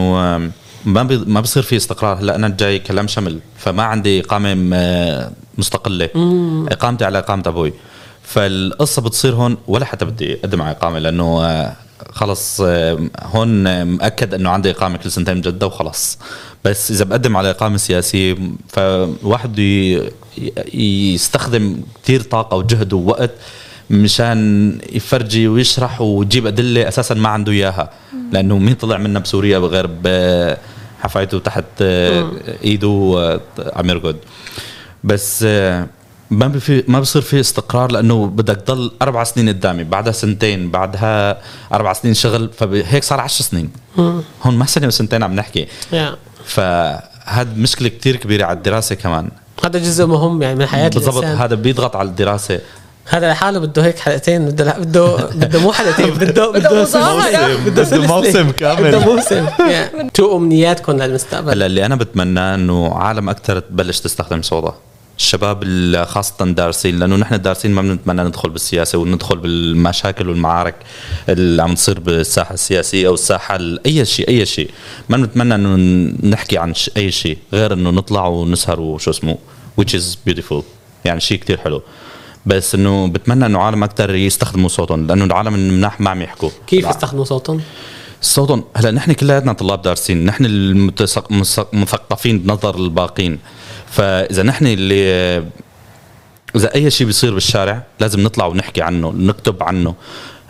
ما 0.84 1.02
بي 1.02 1.16
ما 1.16 1.40
بصير 1.40 1.62
في 1.62 1.76
استقرار. 1.76 2.18
هلأ 2.20 2.36
أنا 2.36 2.48
جاي 2.48 2.78
كلام 2.78 3.08
شمل 3.08 3.38
فما 3.58 3.82
عندي 3.82 4.20
إقامة 4.20 4.54
مستقلة. 5.58 6.08
إقامتي 6.72 7.04
على 7.04 7.18
إقامة 7.18 7.42
أبوي. 7.46 7.72
فالقصة 8.22 9.02
بتصير 9.02 9.34
هون 9.34 9.56
ولا 9.66 9.84
حتى 9.84 10.04
بدي 10.04 10.34
أقدم 10.34 10.62
على 10.62 10.70
إقامة 10.70 10.98
لأنه 10.98 11.44
آه، 11.44 11.76
خلص 12.12 12.60
هون 13.22 13.82
مأكد 13.82 14.34
إنه 14.34 14.50
عندي 14.50 14.70
إقامة 14.70 14.96
كل 14.96 15.10
سنتين 15.10 15.36
مجدده 15.36 15.66
وخلص. 15.66 16.18
بس 16.64 16.90
إذا 16.90 17.04
بقدم 17.04 17.36
على 17.36 17.50
إقامة 17.50 17.76
سياسية 17.76 18.36
ي- 19.58 21.14
يستخدم 21.14 21.76
كثير 22.04 22.20
طاقة 22.22 22.56
وجهد 22.56 22.92
ووقت 22.92 23.30
مشان 23.90 24.78
يفرجي 24.92 25.48
ويشرح 25.48 26.00
ويجيب 26.00 26.46
أدلة 26.46 26.88
أساسا 26.88 27.14
ما 27.14 27.28
عنده 27.28 27.52
إياها. 27.52 27.90
لأنه 28.32 28.58
مين 28.58 28.74
طلع 28.74 28.96
منا 28.98 29.18
بسوريا 29.18 29.58
بغير 29.58 29.88
حفايته 31.00 31.38
تحت 31.38 31.64
آه، 31.82 32.30
إيده 32.64 33.40
عم 33.76 33.90
يرقد 33.90 34.16
بس 35.04 35.44
آه، 35.48 35.86
ما 36.30 36.46
بفي 36.48 36.84
ما 36.88 37.00
بصير 37.00 37.22
في 37.22 37.40
استقرار 37.40 37.92
لأنه 37.92 38.26
بدك 38.26 38.56
تضل 38.56 38.90
أربع 39.02 39.24
سنين 39.24 39.48
قدامي 39.48 39.84
بعدها 39.84 40.12
سنتين 40.12 40.70
بعدها 40.70 41.40
أربع 41.72 41.92
سنين 41.92 42.14
شغل 42.14 42.50
فهيك 42.58 43.04
صار 43.04 43.20
عشر 43.20 43.44
سنين. 43.44 43.70
هون 44.42 44.58
ما 44.58 44.66
سنه 44.66 44.86
وسنتين 44.86 45.22
عم 45.22 45.34
نحكي. 45.34 45.66
فهذا 46.44 47.50
مشكلة 47.56 47.88
كتير 47.88 48.16
كبيرة 48.16 48.44
على 48.44 48.56
الدراسة 48.56 48.94
كمان 48.94 49.28
هذا 49.64 49.78
جزء 49.78 50.06
مهم 50.06 50.42
يعني 50.42 50.54
من 50.54 50.66
حياة 50.66 50.88
بالضبط 50.88 51.24
هذا 51.24 51.54
بيضغط 51.54 51.96
على 51.96 52.08
الدراسة 52.08 52.60
هذا 53.10 53.30
لحاله 53.30 53.58
بده 53.58 53.84
هيك 53.84 53.98
حلقتين 53.98 54.46
بده 54.46 54.78
بده 54.78 55.16
بده 55.16 55.58
مو 55.58 55.72
حلقتين 55.72 56.10
بده 56.20 56.50
بده 56.50 56.82
مظاهرة. 56.82 57.56
بده. 57.66 58.06
موسم 58.06 58.50
كامل. 58.50 58.82
بده 58.82 58.98
موسم. 58.98 59.46
شو 60.16 60.36
أمنياتكم 60.36 60.92
للمستقبل 60.92 61.50
هلا 61.50 61.66
اللي 61.66 61.86
أنا 61.86 61.96
بتمناه 61.96 62.54
إنه 62.54 62.94
عالم 62.94 63.28
أكثر 63.28 63.60
تبلش 63.60 64.00
تستخدم 64.00 64.42
صودا 64.42 64.72
الشباب 65.24 65.64
خاصة 66.08 66.44
دارسين 66.44 66.98
لأنه 66.98 67.16
نحن 67.16 67.34
الدارسين 67.34 67.70
ما 67.74 67.82
بنتمنى 67.82 68.24
ندخل 68.24 68.50
بالسياسة 68.50 68.98
وندخل 68.98 69.36
بالمشاكل 69.38 70.28
والمعارك 70.28 70.74
اللي 71.28 71.62
عم 71.62 71.74
تصير 71.74 72.00
بالساحة 72.00 72.54
السياسية 72.54 73.08
أو 73.08 73.14
الساحة 73.14 73.56
ال- 73.56 73.80
أي 73.86 74.04
شيء 74.04 74.28
أي 74.28 74.46
شيء. 74.46 74.70
ما 75.08 75.16
بنتمنى 75.16 75.54
إنه 75.54 75.76
نحكي 76.28 76.58
عن 76.58 76.74
أي 76.96 77.10
شيء 77.10 77.38
غير 77.52 77.72
إنه 77.72 77.90
نطلع 77.90 78.26
ونسهر 78.26 78.80
وشو 78.80 79.10
اسمه 79.10 79.38
which 79.80 79.92
is 79.94 80.30
beautiful. 80.30 80.62
يعني 81.04 81.20
شيء 81.20 81.38
كتير 81.38 81.56
حلو. 81.58 81.82
بس 82.46 82.74
إنه 82.74 83.08
بتمنى 83.08 83.46
إنه 83.46 83.58
عالم 83.58 83.84
أكثر 83.84 84.14
يستخدموا 84.14 84.68
صوتهم 84.68 85.06
لأنه 85.06 85.24
العالم 85.24 85.54
المناح 85.54 86.00
ما 86.00 86.10
عم 86.10 86.22
يحكوا. 86.22 86.50
كيف 86.66 86.86
يستخدموا 86.86 87.24
صوتهم؟ 87.24 87.60
صوتهم 88.22 88.64
هلأ 88.76 88.90
نحن 88.90 89.12
كلياتنا 89.12 89.52
طلاب 89.52 89.82
دارسين 89.82 90.24
نحن 90.24 90.44
المثقفين 90.46 92.38
بنظر 92.38 92.76
الباقين. 92.76 93.38
فإذا 93.90 94.42
نحن 94.42 94.66
اللي 94.66 95.42
إذا 96.56 96.74
أي 96.74 96.90
شيء 96.90 97.06
بيصير 97.06 97.34
بالشارع 97.34 97.82
لازم 98.00 98.20
نطلع 98.20 98.46
ونحكي 98.46 98.82
عنه 98.82 99.12
نكتب 99.16 99.62
عنه. 99.62 99.94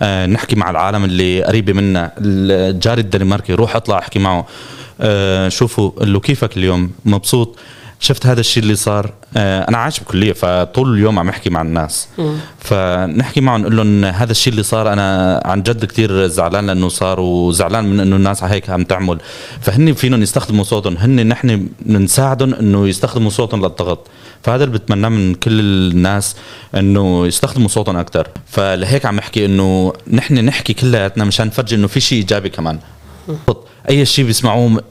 آه، 0.03 0.27
نحكي 0.27 0.57
مع 0.57 0.71
العالم 0.71 1.05
اللي 1.05 1.43
قريبة 1.43 1.73
منا. 1.73 2.13
الجاري 2.19 3.01
الدنماركي 3.01 3.55
روح 3.55 3.77
اطلع 3.77 3.99
احكي 3.99 4.19
معه. 4.19 4.47
آه، 5.01 5.49
شوفوا 5.49 5.91
قل 5.91 6.13
له 6.13 6.21
كيفك 6.21 6.57
اليوم؟ 6.57 6.91
مبسوط. 7.05 7.59
شفت 8.01 8.27
هذا 8.27 8.41
الشيء 8.41 8.63
اللي 8.63 8.75
صار؟ 8.75 9.13
آه، 9.37 9.69
أنا 9.69 9.79
عايش 9.79 10.01
بكلية 10.01 10.33
فطول 10.33 10.95
اليوم 10.95 11.19
عم 11.19 11.29
أحكي 11.29 11.51
مع 11.51 11.63
الناس. 11.63 12.09
فنحكي 12.59 13.41
معهم 13.41 13.61
نقول 13.61 13.77
لهم 13.77 14.05
هذا 14.05 14.31
الشيء 14.31 14.53
اللي 14.53 14.63
صار 14.63 14.93
أنا 14.93 15.41
عن 15.45 15.63
جد 15.63 15.85
كثير 15.85 16.27
زعلان 16.27 16.67
لأنه 16.67 16.89
صار 16.89 17.21
وزعلان 17.21 17.85
من 17.85 18.01
إنه 18.01 18.17
الناس 18.17 18.45
هيك 18.45 18.71
عم 18.71 18.85
تعمل. 18.85 19.19
فهن 19.61 19.93
فيهم 19.93 20.23
يستخدموا 20.23 20.65
صوتهم 20.65 20.97
هن 20.97 21.27
نحن 21.27 21.69
بنساعدهم 21.81 22.55
إنه 22.55 22.89
يستخدموا 22.89 23.31
صوتهم 23.31 23.61
للضغط. 23.63 24.07
فهذا 24.43 24.65
اللي 24.65 24.79
بتمناه 24.79 25.09
من 25.09 25.35
كل 25.35 25.61
الناس 25.61 26.37
إنه 26.75 27.27
يستخدموا 27.27 27.69
صوتهم 27.69 27.97
أكثر 27.97 28.29
فلهيك 28.47 29.07
عم 29.07 29.19
أحكي 29.19 29.45
إنه 29.45 29.93
نحن 30.13 30.35
نحكي 30.35 30.73
كلياتنا 30.73 31.25
مشان 31.25 31.47
نفرجي 31.47 31.75
إنه 31.75 31.87
في 31.87 32.01
شيء 32.01 32.19
إيجابي 32.19 32.49
كمان. 32.49 32.79
بالضبط. 33.29 33.67
أي 33.89 34.05
شيء 34.05 34.25
بيسمعوه. 34.25 34.83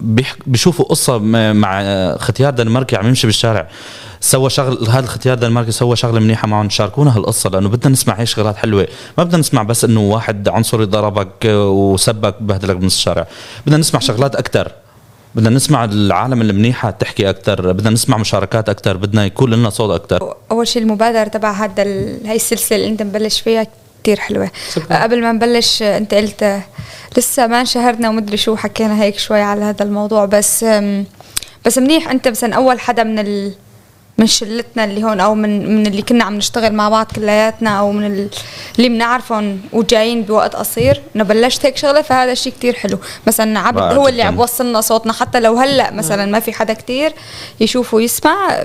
بيشوفوا 0.45 0.85
قصة 0.85 1.17
مع 1.53 1.83
ختيار 2.17 2.53
دنماركي 2.53 2.95
عم 2.95 3.07
يمشي 3.07 3.27
بالشارع. 3.27 3.67
سوى 4.21 4.49
شغل 4.49 4.89
هذا 4.89 4.99
الختيار 4.99 5.37
دنماركي 5.37 5.71
سوى 5.71 5.95
شغلة 5.95 6.19
منيحة 6.19 6.47
معهم 6.47 6.69
شاركونا 6.69 7.17
هالقصة 7.17 7.49
لأنه 7.49 7.69
بدنا 7.69 7.91
نسمع 7.91 8.13
هي 8.13 8.25
شغلات 8.25 8.55
حلوة. 8.55 8.87
ما 9.17 9.23
بدنا 9.23 9.37
نسمع 9.37 9.63
بس 9.63 9.85
إنه 9.85 10.01
واحد 10.01 10.49
عنصري 10.49 10.85
ضربك 10.85 11.45
وسبك 11.45 12.35
بهدلك 12.41 12.75
بنص 12.75 12.95
الشارع. 12.95 13.27
بدنا 13.65 13.77
نسمع 13.77 13.99
شغلات 13.99 14.35
أكثر 14.35 14.71
بدنا 15.35 15.49
نسمع 15.49 15.83
العالم 15.83 16.41
المنيحه 16.41 16.91
تحكي 16.91 17.29
أكثر 17.29 17.71
بدنا 17.71 17.89
نسمع 17.89 18.17
مشاركات 18.17 18.69
أكثر 18.69 18.97
بدنا 18.97 19.25
يكون 19.25 19.53
لنا 19.53 19.69
صوت 19.69 20.01
أكثر 20.01 20.35
أول 20.51 20.67
شيء 20.67 20.81
المبادرة 20.81 21.23
تبع 21.23 21.51
هذا 21.51 21.83
هاي 22.25 22.35
السلسلة 22.35 22.77
اللي 22.77 22.87
أنت 22.87 23.01
مبلش 23.01 23.41
فيها 23.41 23.67
كتير 24.03 24.19
حلوة 24.19 24.51
شكراً. 24.75 25.03
قبل 25.03 25.21
ما 25.21 25.31
نبلش 25.31 25.81
انت 25.81 26.13
قلت 26.13 26.59
لسه 27.17 27.47
ما 27.47 27.59
انشهرنا 27.61 28.09
ومدري 28.09 28.37
شو 28.37 28.55
حكينا 28.55 29.01
هيك 29.01 29.19
شوي 29.19 29.41
على 29.41 29.63
هذا 29.65 29.83
الموضوع 29.83 30.25
بس 30.25 30.65
بس 31.65 31.77
منيح 31.77 32.09
انت 32.11 32.27
مثلا 32.27 32.55
أول 32.55 32.79
حدا 32.79 33.03
من 33.03 33.19
ال 33.19 33.53
من 34.17 34.27
شلتنا 34.27 34.83
اللي 34.83 35.03
هون 35.03 35.19
أو 35.19 35.35
من 35.35 35.75
من 35.75 35.87
اللي 35.87 36.01
كنا 36.01 36.23
عم 36.23 36.35
نشتغل 36.35 36.73
مع 36.73 36.89
بعض 36.89 37.05
كلياتنا 37.15 37.79
أو 37.79 37.91
من 37.91 38.05
ال- 38.05 38.29
اللي 38.77 38.89
بنعرفهم 38.89 39.61
وجايين 39.73 40.21
بوقت 40.23 40.55
قصير 40.55 41.01
إنه 41.15 41.23
بلشت 41.23 41.65
هيك 41.65 41.77
شغلة 41.77 42.01
فهذا 42.01 42.31
الشيء 42.31 42.53
كتير 42.53 42.73
حلو 42.75 42.97
مثلا 43.27 43.59
عبد 43.59 43.77
هو 43.97 44.07
اللي. 44.07 44.21
عم 44.21 44.35
بوصلنا 44.35 44.81
صوتنا 44.81 45.13
حتى 45.13 45.39
لو 45.39 45.57
هلأ 45.57 45.91
مثلا 45.91 46.25
ما 46.25 46.39
في 46.39 46.53
حدا 46.53 46.73
كتير 46.73 47.13
يشوف 47.59 47.93
ويسمع 47.93 48.63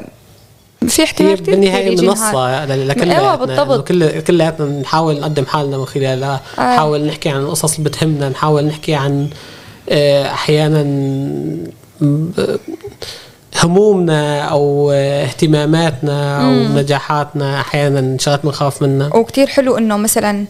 في 0.89 1.03
احتمال 1.05 1.35
كتير 1.35 1.55
بالنهاية 1.55 2.01
منصة 2.01 2.33
نهار. 2.33 2.69
ل- 2.69 3.03
أيوه 3.11 3.35
بالضبط 3.37 3.89
كل 3.89 4.21
كلياتنا 4.21 4.67
نحاول 4.81 5.21
نقدم 5.21 5.47
حالنا 5.47 5.79
من 5.79 5.85
خلالها 5.87 6.41
آه. 6.59 6.61
نحاول 6.75 7.05
نحكي 7.07 7.29
عن 7.29 7.41
القصص 7.41 7.77
اللي 7.77 7.89
بتهمنا 7.91 8.29
نحاول 8.29 8.65
نحكي 8.65 8.95
عن 8.95 9.29
آه، 9.89 10.27
أحيانا 10.27 10.83
همومنا 13.63 14.41
أو 14.43 14.91
آه، 14.95 15.25
اهتماماتنا 15.25 16.41
أو 16.47 16.79
نجاحاتنا 16.79 17.61
أحيانا 17.61 18.17
شغلات 18.21 18.43
بنخاف 18.47 18.83
منها 18.83 19.17
وكتير 19.17 19.47
حلو 19.47 19.79
إنه 19.79 19.97
مثلا 19.97 20.45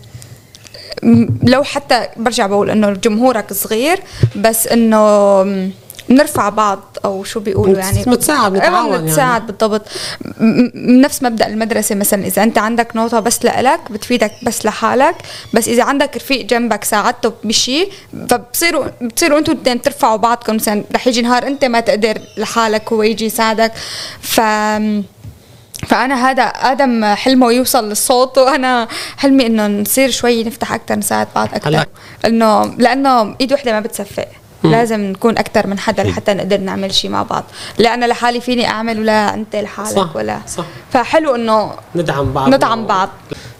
لو 1.42 1.62
حتى 1.62 2.06
برجع 2.16 2.46
بقول 2.46 2.70
إنه 2.70 2.90
جمهورك 2.92 3.52
صغير 3.52 3.98
بس 4.36 4.66
إنه 4.66 5.44
م- 6.08 6.14
نرفع 6.14 6.48
بعض 6.48 6.80
أو 7.04 7.24
شو 7.24 7.40
بيقولوا 7.40 7.78
يعني. 7.78 8.04
نتساعد، 8.08 8.54
أيوة، 8.54 8.68
نتعاون 8.68 8.92
يعني. 8.92 9.06
نتساعد 9.06 9.46
بالضبط. 9.46 9.82
م- 10.40 10.70
نفس 11.00 11.22
مبدأ 11.22 11.46
المدرسة 11.46 11.94
مثلا 11.94 12.26
إذا 12.26 12.42
أنت 12.42 12.58
عندك 12.58 12.96
نوطه 12.96 13.20
بس 13.20 13.44
لإلك 13.44 13.80
بتفيدك 13.92 14.32
بس 14.42 14.66
لحالك. 14.66 15.14
بس 15.54 15.68
إذا 15.68 15.84
عندك 15.84 16.16
رفيق 16.16 16.46
جنبك 16.46 16.84
ساعدته 16.84 17.32
بشيء 17.44 17.92
فبصيروا 18.30 18.84
بتصيروا 19.02 19.38
أنتوا 19.38 19.54
الاثنين 19.54 19.82
ترفعوا 19.82 20.16
بعضكم. 20.16 20.54
مثلا 20.54 20.84
رح 20.94 21.06
يجي 21.06 21.22
نهار 21.22 21.46
أنت 21.46 21.64
ما 21.64 21.80
تقدر 21.80 22.18
لحالك 22.36 22.92
هو 22.92 23.02
يجي 23.02 23.24
يساعدك. 23.26 23.72
ف 24.20 24.40
فأنا 25.88 26.30
هذا 26.30 26.42
آدم 26.42 27.04
حلمه 27.04 27.52
يوصل 27.52 27.88
للصوت 27.88 28.38
وأنا 28.38 28.88
حلمي 29.16 29.46
إنه 29.46 29.66
نصير 29.66 30.10
شوي 30.10 30.44
نفتح 30.44 30.72
أكثر 30.72 30.96
نساعد 30.96 31.28
بعض 31.34 31.48
أكثر. 31.54 31.84
انه 32.24 32.64
لأنه 32.78 33.34
إيد 33.40 33.52
وحدة 33.52 33.72
ما 33.72 33.80
بتصفق 33.80 34.26
لازم 34.64 35.00
نكون 35.00 35.38
أكثر 35.38 35.66
من 35.66 35.78
حدا 35.78 36.02
لحتى 36.02 36.34
نقدر 36.34 36.60
نعمل 36.60 36.94
شيء 36.94 37.10
مع 37.10 37.22
بعض. 37.22 37.44
لا 37.78 37.94
أنا 37.94 38.04
لحالي 38.04 38.40
فيني 38.40 38.66
أعمل 38.66 39.00
ولا 39.00 39.34
أنت 39.34 39.56
لحالك 39.56 39.96
صح، 39.96 40.16
ولا. 40.16 40.38
صح. 40.46 40.64
فحلو 40.90 41.34
إنه 41.34 41.72
ندعم 41.94 42.32
بعض. 42.32 42.48
ندعم 42.48 42.86
بعض. 42.86 43.08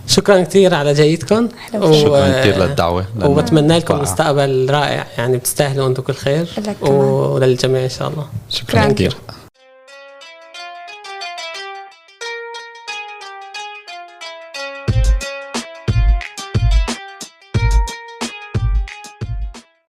شكرا 0.06 0.40
كثير 0.40 0.74
على 0.74 0.94
جيتكم 0.94 1.48
شكرا 1.72 2.40
كثير 2.40 2.56
للدعوة 2.56 3.06
وبتمنى 3.22 3.78
لكم. 3.78 4.00
مستقبل 4.00 4.66
رائع. 4.70 5.06
يعني 5.18 5.36
بتستاهلوا 5.36 5.86
أنتم 5.86 6.02
كل 6.02 6.14
خير. 6.14 6.48
وللجميع 6.80 7.84
إن 7.84 7.88
شاء 7.88 8.08
الله. 8.08 8.26
شكرا 8.50 8.92
كثير 8.92 9.16